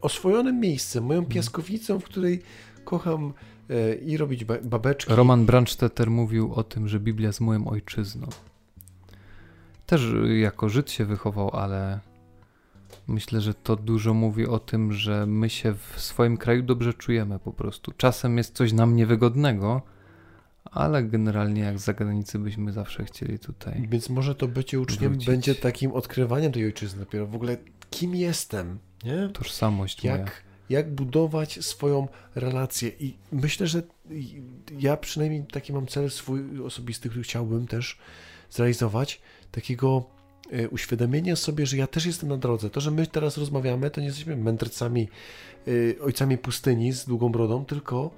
oswojonym 0.01 0.59
miejscem, 0.59 1.03
moją 1.03 1.19
mhm. 1.19 1.33
piaskownicą, 1.33 1.99
w 1.99 2.03
której 2.03 2.41
kocham 2.85 3.33
e, 3.69 3.95
i 3.95 4.17
robić 4.17 4.45
babeczki. 4.45 5.13
Roman 5.13 5.45
Branstetter 5.45 6.11
mówił 6.11 6.53
o 6.53 6.63
tym, 6.63 6.87
że 6.87 6.99
Biblia 6.99 7.27
jest 7.27 7.41
moją 7.41 7.67
ojczyzną. 7.67 8.27
Też 9.85 10.01
jako 10.39 10.69
Żyd 10.69 10.91
się 10.91 11.05
wychował, 11.05 11.49
ale 11.49 11.99
Myślę, 13.09 13.41
że 13.41 13.53
to 13.53 13.75
dużo 13.75 14.13
mówi 14.13 14.47
o 14.47 14.59
tym, 14.59 14.93
że 14.93 15.25
my 15.25 15.49
się 15.49 15.73
w 15.73 16.01
swoim 16.01 16.37
kraju 16.37 16.63
dobrze 16.63 16.93
czujemy 16.93 17.39
po 17.39 17.53
prostu. 17.53 17.91
Czasem 17.97 18.37
jest 18.37 18.55
coś 18.55 18.73
nam 18.73 18.95
niewygodnego, 18.95 19.81
ale 20.71 21.03
generalnie 21.03 21.61
jak 21.61 21.79
z 21.79 21.83
zagranicy 21.83 22.39
byśmy 22.39 22.71
zawsze 22.71 23.05
chcieli 23.05 23.39
tutaj. 23.39 23.87
Więc 23.89 24.09
może 24.09 24.35
to 24.35 24.47
bycie 24.47 24.79
uczniem 24.79 25.11
wrócić. 25.11 25.27
będzie 25.27 25.55
takim 25.55 25.91
odkrywaniem 25.91 26.51
tej 26.51 26.65
ojczyzny 26.65 26.99
dopiero. 26.99 27.27
W 27.27 27.35
ogóle 27.35 27.57
kim 27.89 28.15
jestem, 28.15 28.79
nie? 29.03 29.29
Tożsamość 29.33 30.03
jak, 30.03 30.19
moja. 30.19 30.31
Jak 30.69 30.91
budować 30.91 31.65
swoją 31.65 32.07
relację. 32.35 32.91
I 32.99 33.17
myślę, 33.31 33.67
że 33.67 33.83
ja 34.79 34.97
przynajmniej 34.97 35.43
taki 35.51 35.73
mam 35.73 35.87
cel 35.87 36.09
swój 36.09 36.61
osobisty, 36.61 37.09
który 37.09 37.23
chciałbym 37.23 37.67
też 37.67 37.97
zrealizować. 38.49 39.21
Takiego 39.51 40.19
E, 40.51 40.69
uświadomienie 40.69 41.35
sobie, 41.35 41.65
że 41.65 41.77
ja 41.77 41.87
też 41.87 42.05
jestem 42.05 42.29
na 42.29 42.37
drodze. 42.37 42.69
To, 42.69 42.81
że 42.81 42.91
my 42.91 43.07
teraz 43.07 43.37
rozmawiamy, 43.37 43.91
to 43.91 44.01
nie 44.01 44.07
jesteśmy 44.07 44.35
mędrcami, 44.35 45.09
e, 45.67 46.01
ojcami 46.01 46.37
pustyni 46.37 46.93
z 46.93 47.05
długą 47.05 47.29
brodą, 47.29 47.65
tylko 47.65 48.11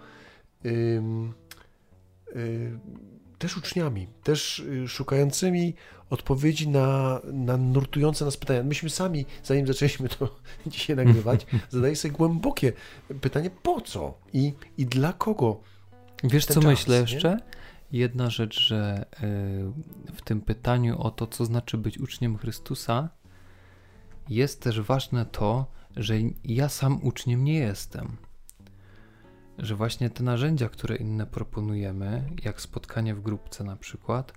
też 3.42 3.58
uczniami, 3.58 4.08
też 4.24 4.60
y, 4.60 4.88
szukającymi 4.88 5.74
odpowiedzi 6.10 6.70
na, 6.70 7.20
na 7.34 7.58
nurtujące 7.58 8.26
nas 8.26 8.38
pytania. 8.38 8.64
Myśmy 8.64 8.90
sami, 8.90 9.26
zanim 9.44 9.68
zaczęliśmy 9.68 10.10
to 10.10 10.36
dzisiaj 10.68 10.96
nagrywać, 10.96 11.46
zadaję 11.70 11.96
sobie 11.96 12.14
głębokie 12.14 12.74
pytanie, 13.22 13.50
po 13.64 13.82
co 13.82 14.18
i, 14.34 14.54
i 14.78 14.86
dla 14.86 15.14
kogo? 15.14 15.62
Wiesz, 16.24 16.46
co 16.46 16.54
czas, 16.54 16.64
myślę 16.64 16.96
nie? 16.96 17.02
jeszcze? 17.02 17.38
Jedna 17.92 18.30
rzecz, 18.30 18.60
że 18.60 19.06
y, 19.14 20.14
w 20.14 20.22
tym 20.24 20.42
pytaniu 20.42 21.02
o 21.02 21.12
to, 21.12 21.28
co 21.28 21.46
znaczy 21.46 21.78
być 21.78 22.00
uczniem 22.00 22.38
Chrystusa, 22.38 23.10
jest 24.30 24.62
też 24.62 24.82
ważne 24.82 25.26
to, 25.26 25.66
że 25.96 26.16
ja 26.44 26.70
sam 26.70 27.00
uczniem 27.04 27.44
nie 27.44 27.54
jestem. 27.54 28.18
Że 29.62 29.76
właśnie 29.76 30.10
te 30.10 30.24
narzędzia, 30.24 30.70
które 30.70 30.96
inne 30.96 31.26
proponujemy, 31.26 32.30
jak 32.44 32.62
spotkanie 32.62 33.16
w 33.16 33.22
grupce 33.22 33.64
na 33.64 33.76
przykład, 33.76 34.34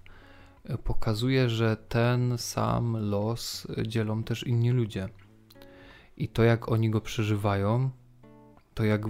y, 0.70 0.78
pokazuje, 0.78 1.48
że 1.48 1.76
ten 1.76 2.38
sam 2.38 2.96
los 3.10 3.66
dzielą 3.86 4.24
też 4.24 4.46
inni 4.46 4.70
ludzie. 4.70 5.08
I 6.16 6.28
to, 6.28 6.42
jak 6.42 6.68
oni 6.68 6.90
go 6.90 7.00
przeżywają, 7.00 7.90
to 8.74 8.84
jak 8.84 9.02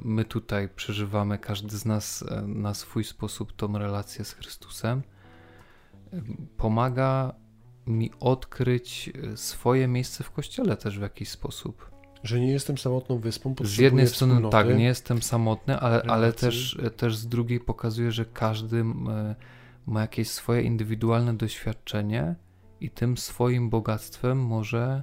my 0.00 0.24
tutaj 0.24 0.68
przeżywamy, 0.68 1.38
każdy 1.38 1.76
z 1.76 1.84
nas 1.84 2.24
e, 2.30 2.42
na 2.42 2.74
swój 2.74 3.04
sposób 3.04 3.52
tą 3.52 3.78
relację 3.78 4.24
z 4.24 4.32
Chrystusem, 4.32 5.02
e, 6.12 6.22
pomaga 6.56 7.34
mi 7.86 8.10
odkryć 8.20 9.10
e, 9.32 9.36
swoje 9.36 9.88
miejsce 9.88 10.24
w 10.24 10.30
kościele 10.30 10.76
też 10.76 10.98
w 10.98 11.02
jakiś 11.02 11.28
sposób. 11.28 11.93
Że 12.24 12.40
nie 12.40 12.52
jestem 12.52 12.78
samotną 12.78 13.18
wyspą. 13.18 13.54
Z 13.64 13.78
jednej 13.78 14.08
strony 14.08 14.50
tak, 14.50 14.76
nie 14.76 14.84
jestem 14.84 15.22
samotny, 15.22 15.78
ale, 15.78 16.02
ale 16.02 16.32
też, 16.32 16.78
też 16.96 17.16
z 17.16 17.28
drugiej 17.28 17.60
pokazuje, 17.60 18.12
że 18.12 18.24
każdy 18.24 18.84
ma 19.86 20.00
jakieś 20.00 20.30
swoje 20.30 20.62
indywidualne 20.62 21.36
doświadczenie 21.36 22.34
i 22.80 22.90
tym 22.90 23.16
swoim 23.16 23.70
bogactwem 23.70 24.38
może 24.38 25.02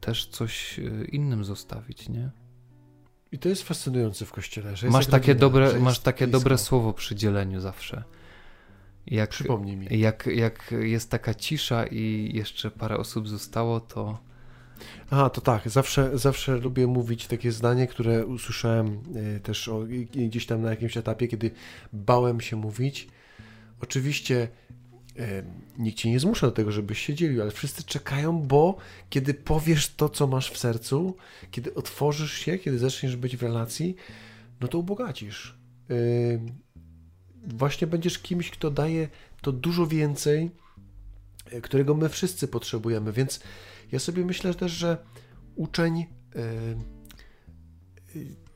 też 0.00 0.26
coś 0.26 0.80
innym 1.12 1.44
zostawić, 1.44 2.08
nie? 2.08 2.30
I 3.32 3.38
to 3.38 3.48
jest 3.48 3.62
fascynujące 3.62 4.26
w 4.26 4.32
kościele. 4.32 4.76
Że 4.76 4.90
masz 4.90 5.06
takie, 5.06 5.34
dobre, 5.34 5.78
masz 5.80 5.98
takie 5.98 6.26
dobre 6.26 6.58
słowo 6.58 6.92
przy 6.92 7.14
dzieleniu 7.14 7.60
zawsze. 7.60 8.04
Jak, 9.06 9.30
Przypomnij 9.30 9.76
mi. 9.76 9.98
Jak, 9.98 10.26
jak 10.26 10.74
jest 10.80 11.10
taka 11.10 11.34
cisza 11.34 11.86
i 11.86 12.30
jeszcze 12.34 12.70
parę 12.70 12.96
osób 12.98 13.28
zostało, 13.28 13.80
to. 13.80 14.18
Aha, 15.10 15.30
to 15.30 15.40
tak. 15.40 15.68
Zawsze, 15.68 16.18
zawsze 16.18 16.56
lubię 16.56 16.86
mówić 16.86 17.26
takie 17.26 17.52
zdanie, 17.52 17.86
które 17.86 18.26
usłyszałem 18.26 19.00
e, 19.36 19.40
też 19.40 19.68
o, 19.68 19.84
gdzieś 20.28 20.46
tam 20.46 20.62
na 20.62 20.70
jakimś 20.70 20.96
etapie, 20.96 21.28
kiedy 21.28 21.50
bałem 21.92 22.40
się 22.40 22.56
mówić. 22.56 23.08
Oczywiście 23.80 24.48
nikt 25.78 25.98
cię 25.98 26.10
nie 26.10 26.20
zmusza 26.20 26.46
do 26.46 26.52
tego, 26.52 26.72
żebyś 26.72 26.98
się 26.98 27.14
dzielił, 27.14 27.42
ale 27.42 27.50
wszyscy 27.50 27.84
czekają, 27.84 28.42
bo 28.42 28.76
kiedy 29.10 29.34
powiesz 29.34 29.94
to, 29.94 30.08
co 30.08 30.26
masz 30.26 30.50
w 30.50 30.58
sercu, 30.58 31.16
kiedy 31.50 31.74
otworzysz 31.74 32.32
się, 32.32 32.58
kiedy 32.58 32.78
zaczniesz 32.78 33.16
być 33.16 33.36
w 33.36 33.42
relacji, 33.42 33.96
no 34.60 34.68
to 34.68 34.78
ubogacisz. 34.78 35.58
Właśnie 37.46 37.86
będziesz 37.86 38.18
kimś, 38.18 38.50
kto 38.50 38.70
daje 38.70 39.08
to 39.42 39.52
dużo 39.52 39.86
więcej, 39.86 40.44
e, 40.44 40.65
którego 41.62 41.94
my 41.94 42.08
wszyscy 42.08 42.48
potrzebujemy. 42.48 43.12
Więc 43.12 43.40
ja 43.92 43.98
sobie 43.98 44.24
myślę 44.24 44.54
też, 44.54 44.72
że 44.72 44.98
uczeń 45.56 46.06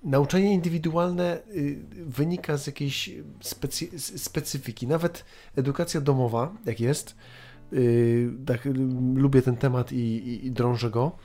nauczanie 0.03 0.55
indywidualne 0.55 1.39
y, 1.55 1.79
wynika 1.93 2.57
z 2.57 2.67
jakiejś 2.67 3.11
specy 3.41 3.99
specyfiki. 3.99 4.87
Nawet 4.87 5.25
edukacja 5.57 6.01
domowa, 6.01 6.55
jak 6.67 6.81
jest, 6.81 7.17
y, 7.73 8.31
tak, 8.47 8.69
lubię 9.15 9.43
ten 9.43 9.57
temat 9.57 9.93
i, 9.93 9.97
i, 9.97 10.47
i 10.47 10.51
drążę 10.51 10.91
go. 10.91 11.17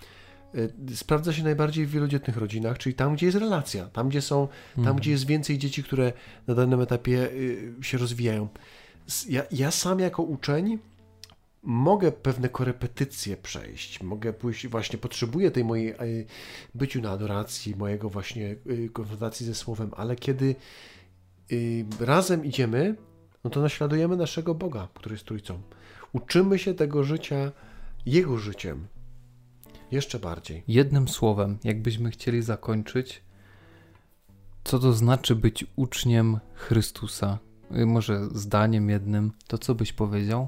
Y, 0.56 0.96
sprawdza 0.96 1.34
się 1.34 1.44
najbardziej 1.44 1.86
w 1.86 1.92
wielodzietnych 1.92 2.38
rodzinach, 2.38 2.78
czyli 2.78 2.96
tam, 2.96 3.16
gdzie 3.16 3.26
jest 3.26 3.38
relacja, 3.38 3.86
tam, 3.86 4.10
gdzie 4.10 4.22
są, 4.22 4.48
tam, 4.48 4.80
mhm. 4.80 4.98
gdzie 4.98 5.12
jest 5.12 5.28
więcej 5.28 5.58
dzieci, 5.58 5.84
które 5.84 6.14
na 6.48 6.56
danym 6.56 6.82
etapie 6.82 7.30
się 7.82 7.98
rozwijają. 7.98 8.48
Ja, 9.30 9.44
ja 9.52 9.72
sam 9.72 10.00
jako 10.00 10.24
uczeń 10.24 10.80
mogę 11.66 12.12
pewne 12.12 12.50
korepetycje 12.50 13.38
przejść, 13.38 14.04
mogę 14.04 14.34
pójść, 14.34 14.68
właśnie 14.68 15.00
potrzebuję 15.00 15.52
tej 15.52 15.64
mojej 15.64 15.90
e, 15.90 15.98
byciu 16.76 17.02
na 17.02 17.12
adoracji, 17.12 17.76
mojego 17.76 18.10
właśnie 18.10 18.56
e, 18.86 18.90
konfrontacji 18.90 19.46
ze 19.46 19.56
Słowem, 19.56 19.92
ale 19.96 20.16
kiedy 20.16 20.56
e, 21.52 22.06
razem 22.06 22.46
idziemy, 22.46 22.96
no 23.44 23.50
to 23.50 23.62
naśladujemy 23.62 24.18
naszego 24.18 24.56
Boga, 24.56 24.88
który 24.94 25.14
jest 25.14 25.26
Trójcą. 25.26 25.62
Uczymy 26.14 26.60
się 26.60 26.74
tego 26.74 27.04
życia 27.04 27.52
Jego 28.06 28.38
życiem. 28.38 28.88
Jeszcze 29.92 30.20
bardziej. 30.20 30.64
Jednym 30.68 31.08
słowem, 31.08 31.58
jakbyśmy 31.64 32.12
chcieli 32.12 32.42
zakończyć, 32.42 33.22
co 34.64 34.80
to 34.80 34.94
znaczy 34.94 35.36
być 35.36 35.66
uczniem 35.76 36.40
Chrystusa? 36.54 37.40
Może 37.72 38.30
zdaniem 38.34 38.90
jednym, 38.90 39.32
to 39.48 39.58
co 39.58 39.76
byś 39.76 39.94
powiedział? 39.94 40.48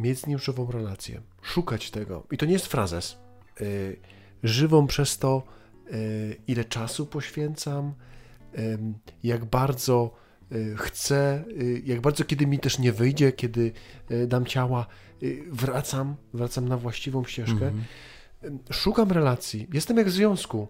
Mieć 0.00 0.18
z 0.18 0.26
nim 0.26 0.38
żywą 0.38 0.70
relację, 0.70 1.20
szukać 1.42 1.90
tego. 1.90 2.26
I 2.30 2.36
to 2.36 2.46
nie 2.46 2.52
jest 2.52 2.66
frazes. 2.66 3.16
Yy, 3.60 3.96
żywą 4.42 4.86
przez 4.86 5.18
to, 5.18 5.42
yy, 5.90 6.36
ile 6.46 6.64
czasu 6.64 7.06
poświęcam, 7.06 7.94
yy, 8.54 8.78
jak 9.22 9.44
bardzo 9.44 10.20
y, 10.52 10.76
chcę, 10.76 11.44
y, 11.48 11.82
jak 11.86 12.00
bardzo 12.00 12.24
kiedy 12.24 12.46
mi 12.46 12.58
też 12.58 12.78
nie 12.78 12.92
wyjdzie, 12.92 13.32
kiedy 13.32 13.72
y, 14.10 14.26
dam 14.26 14.46
ciała, 14.46 14.86
wracam, 15.50 16.16
wracam 16.34 16.68
na 16.68 16.76
właściwą 16.76 17.24
ścieżkę. 17.24 17.68
Mm 17.68 17.80
-hmm. 18.42 18.58
Szukam 18.72 19.10
relacji, 19.10 19.68
jestem 19.72 19.96
jak 19.96 20.06
w 20.06 20.10
związku. 20.10 20.68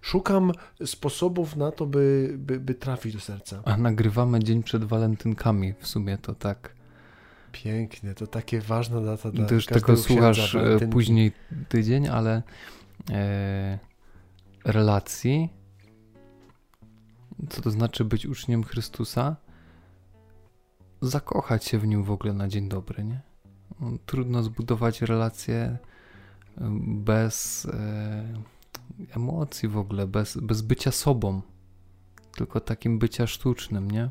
Szukam 0.00 0.52
sposobów 0.84 1.56
na 1.56 1.72
to, 1.72 1.86
by, 1.86 2.34
by, 2.38 2.60
by 2.60 2.74
trafić 2.74 3.14
do 3.14 3.20
serca. 3.20 3.62
A 3.64 3.76
nagrywamy 3.76 4.40
dzień 4.40 4.62
przed 4.62 4.84
walentynkami, 4.84 5.74
w 5.78 5.86
sumie 5.86 6.18
to 6.18 6.34
tak. 6.34 6.74
Pięknie, 7.52 8.14
to 8.14 8.26
takie 8.26 8.60
ważna 8.60 9.00
data 9.00 9.30
dla 9.30 9.46
Ty 9.46 9.54
już 9.54 9.66
tego 9.66 9.96
słuchasz 9.96 10.54
e, 10.54 10.88
później 10.90 11.32
tydzień, 11.68 12.08
ale 12.08 12.42
e, 13.10 13.78
relacji, 14.64 15.48
co 17.48 17.62
to 17.62 17.70
znaczy 17.70 18.04
być 18.04 18.26
uczniem 18.26 18.64
Chrystusa? 18.64 19.36
Zakochać 21.00 21.64
się 21.64 21.78
w 21.78 21.86
nim 21.86 22.04
w 22.04 22.10
ogóle 22.10 22.32
na 22.32 22.48
dzień 22.48 22.68
dobry, 22.68 23.04
nie? 23.04 23.20
No, 23.80 23.90
trudno 24.06 24.42
zbudować 24.42 25.02
relacje 25.02 25.56
e, 25.56 25.78
bez 26.86 27.66
e, 27.66 28.24
emocji 29.16 29.68
w 29.68 29.76
ogóle, 29.76 30.06
bez, 30.06 30.36
bez 30.36 30.62
bycia 30.62 30.90
sobą, 30.90 31.42
tylko 32.36 32.60
takim 32.60 32.98
bycia 32.98 33.26
sztucznym, 33.26 33.90
nie? 33.90 34.10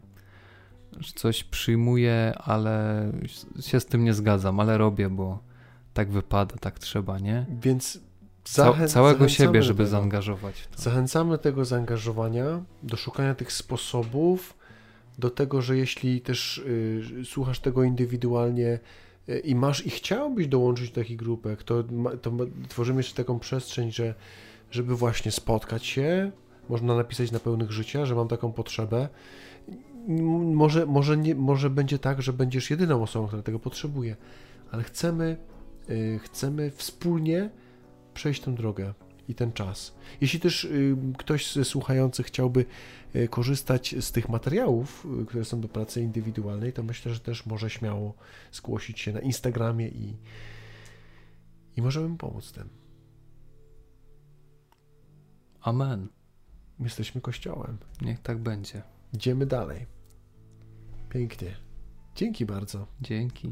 Coś 1.16 1.44
przyjmuję, 1.44 2.34
ale 2.38 3.06
się 3.60 3.80
z 3.80 3.86
tym 3.86 4.04
nie 4.04 4.14
zgadzam, 4.14 4.60
ale 4.60 4.78
robię, 4.78 5.10
bo 5.10 5.40
tak 5.94 6.12
wypada, 6.12 6.56
tak 6.60 6.80
trzeba, 6.80 7.20
nie? 7.20 7.46
Więc 7.62 8.00
Ca 8.44 8.88
całego 8.88 9.30
siebie, 9.30 9.64
żeby 9.64 9.84
tego. 9.84 9.90
zaangażować. 9.90 10.68
To. 10.76 10.82
Zachęcamy 10.82 11.38
tego 11.38 11.66
zaangażowania, 11.66 12.64
do 12.84 12.98
szukania 12.98 13.36
tych 13.36 13.52
sposobów, 13.52 14.58
do 15.18 15.30
tego, 15.30 15.62
że 15.62 15.78
jeśli 15.78 16.22
też 16.22 16.58
y, 16.58 17.26
słuchasz 17.26 17.60
tego 17.60 17.84
indywidualnie 17.84 18.80
y, 19.30 19.40
i 19.40 19.56
masz 19.56 19.86
i 19.86 19.90
chciałbyś 19.90 20.48
dołączyć 20.48 20.90
do 20.90 20.96
takich 20.96 21.18
grupek, 21.18 21.64
to, 21.64 21.84
to 22.22 22.32
tworzymy 22.70 23.00
jeszcze 23.00 23.16
taką 23.16 23.40
przestrzeń, 23.40 23.92
że 23.92 24.16
żeby 24.72 24.96
właśnie 24.96 25.32
spotkać 25.32 25.86
się, 25.86 26.32
można 26.70 26.96
napisać 26.96 27.32
na 27.32 27.40
pełnych 27.40 27.72
życia, 27.72 28.06
że 28.06 28.16
mam 28.16 28.28
taką 28.28 28.52
potrzebę 28.52 29.10
może, 30.08 30.86
może, 30.86 31.18
nie, 31.18 31.36
może 31.36 31.70
będzie 31.70 32.00
tak, 32.00 32.22
że 32.22 32.34
będziesz 32.34 32.70
jedyną 32.70 33.04
osobą, 33.04 33.28
która 33.28 33.42
tego 33.42 33.60
potrzebuje, 33.60 34.16
ale 34.72 34.84
chcemy, 34.84 35.38
yy, 35.88 36.20
chcemy 36.20 36.72
wspólnie 36.72 37.50
przejść 38.14 38.42
tę 38.42 38.56
drogę 38.56 38.94
i 39.28 39.36
ten 39.36 39.54
czas. 39.54 39.96
Jeśli 40.22 40.40
też 40.40 40.64
yy, 40.64 40.98
ktoś 41.18 41.54
ze 41.54 41.66
słuchających 41.66 42.26
chciałby 42.26 42.66
yy, 43.14 43.28
korzystać 43.28 43.96
z 44.00 44.12
tych 44.12 44.30
materiałów, 44.30 45.08
y, 45.22 45.26
które 45.26 45.46
są 45.46 45.62
do 45.62 45.68
pracy 45.68 46.02
indywidualnej, 46.02 46.74
to 46.74 46.84
myślę, 46.84 47.14
że 47.14 47.20
też 47.20 47.46
może 47.46 47.70
śmiało 47.70 48.14
zgłosić 48.52 49.00
się 49.00 49.14
na 49.14 49.20
Instagramie 49.20 49.88
i, 49.88 50.18
i 51.78 51.82
możemy 51.82 52.10
mu 52.10 52.18
pomóc 52.18 52.52
tym. 52.52 52.70
Amen. 55.62 56.08
Jesteśmy 56.80 57.22
Kościołem. 57.22 57.78
Niech 58.02 58.20
tak 58.20 58.38
będzie. 58.38 58.82
Idziemy 59.14 59.46
dalej. 59.46 59.86
Pięknie. 61.10 61.56
Dzięki 62.16 62.46
bardzo. 62.46 62.88
Dzięki. 63.02 63.52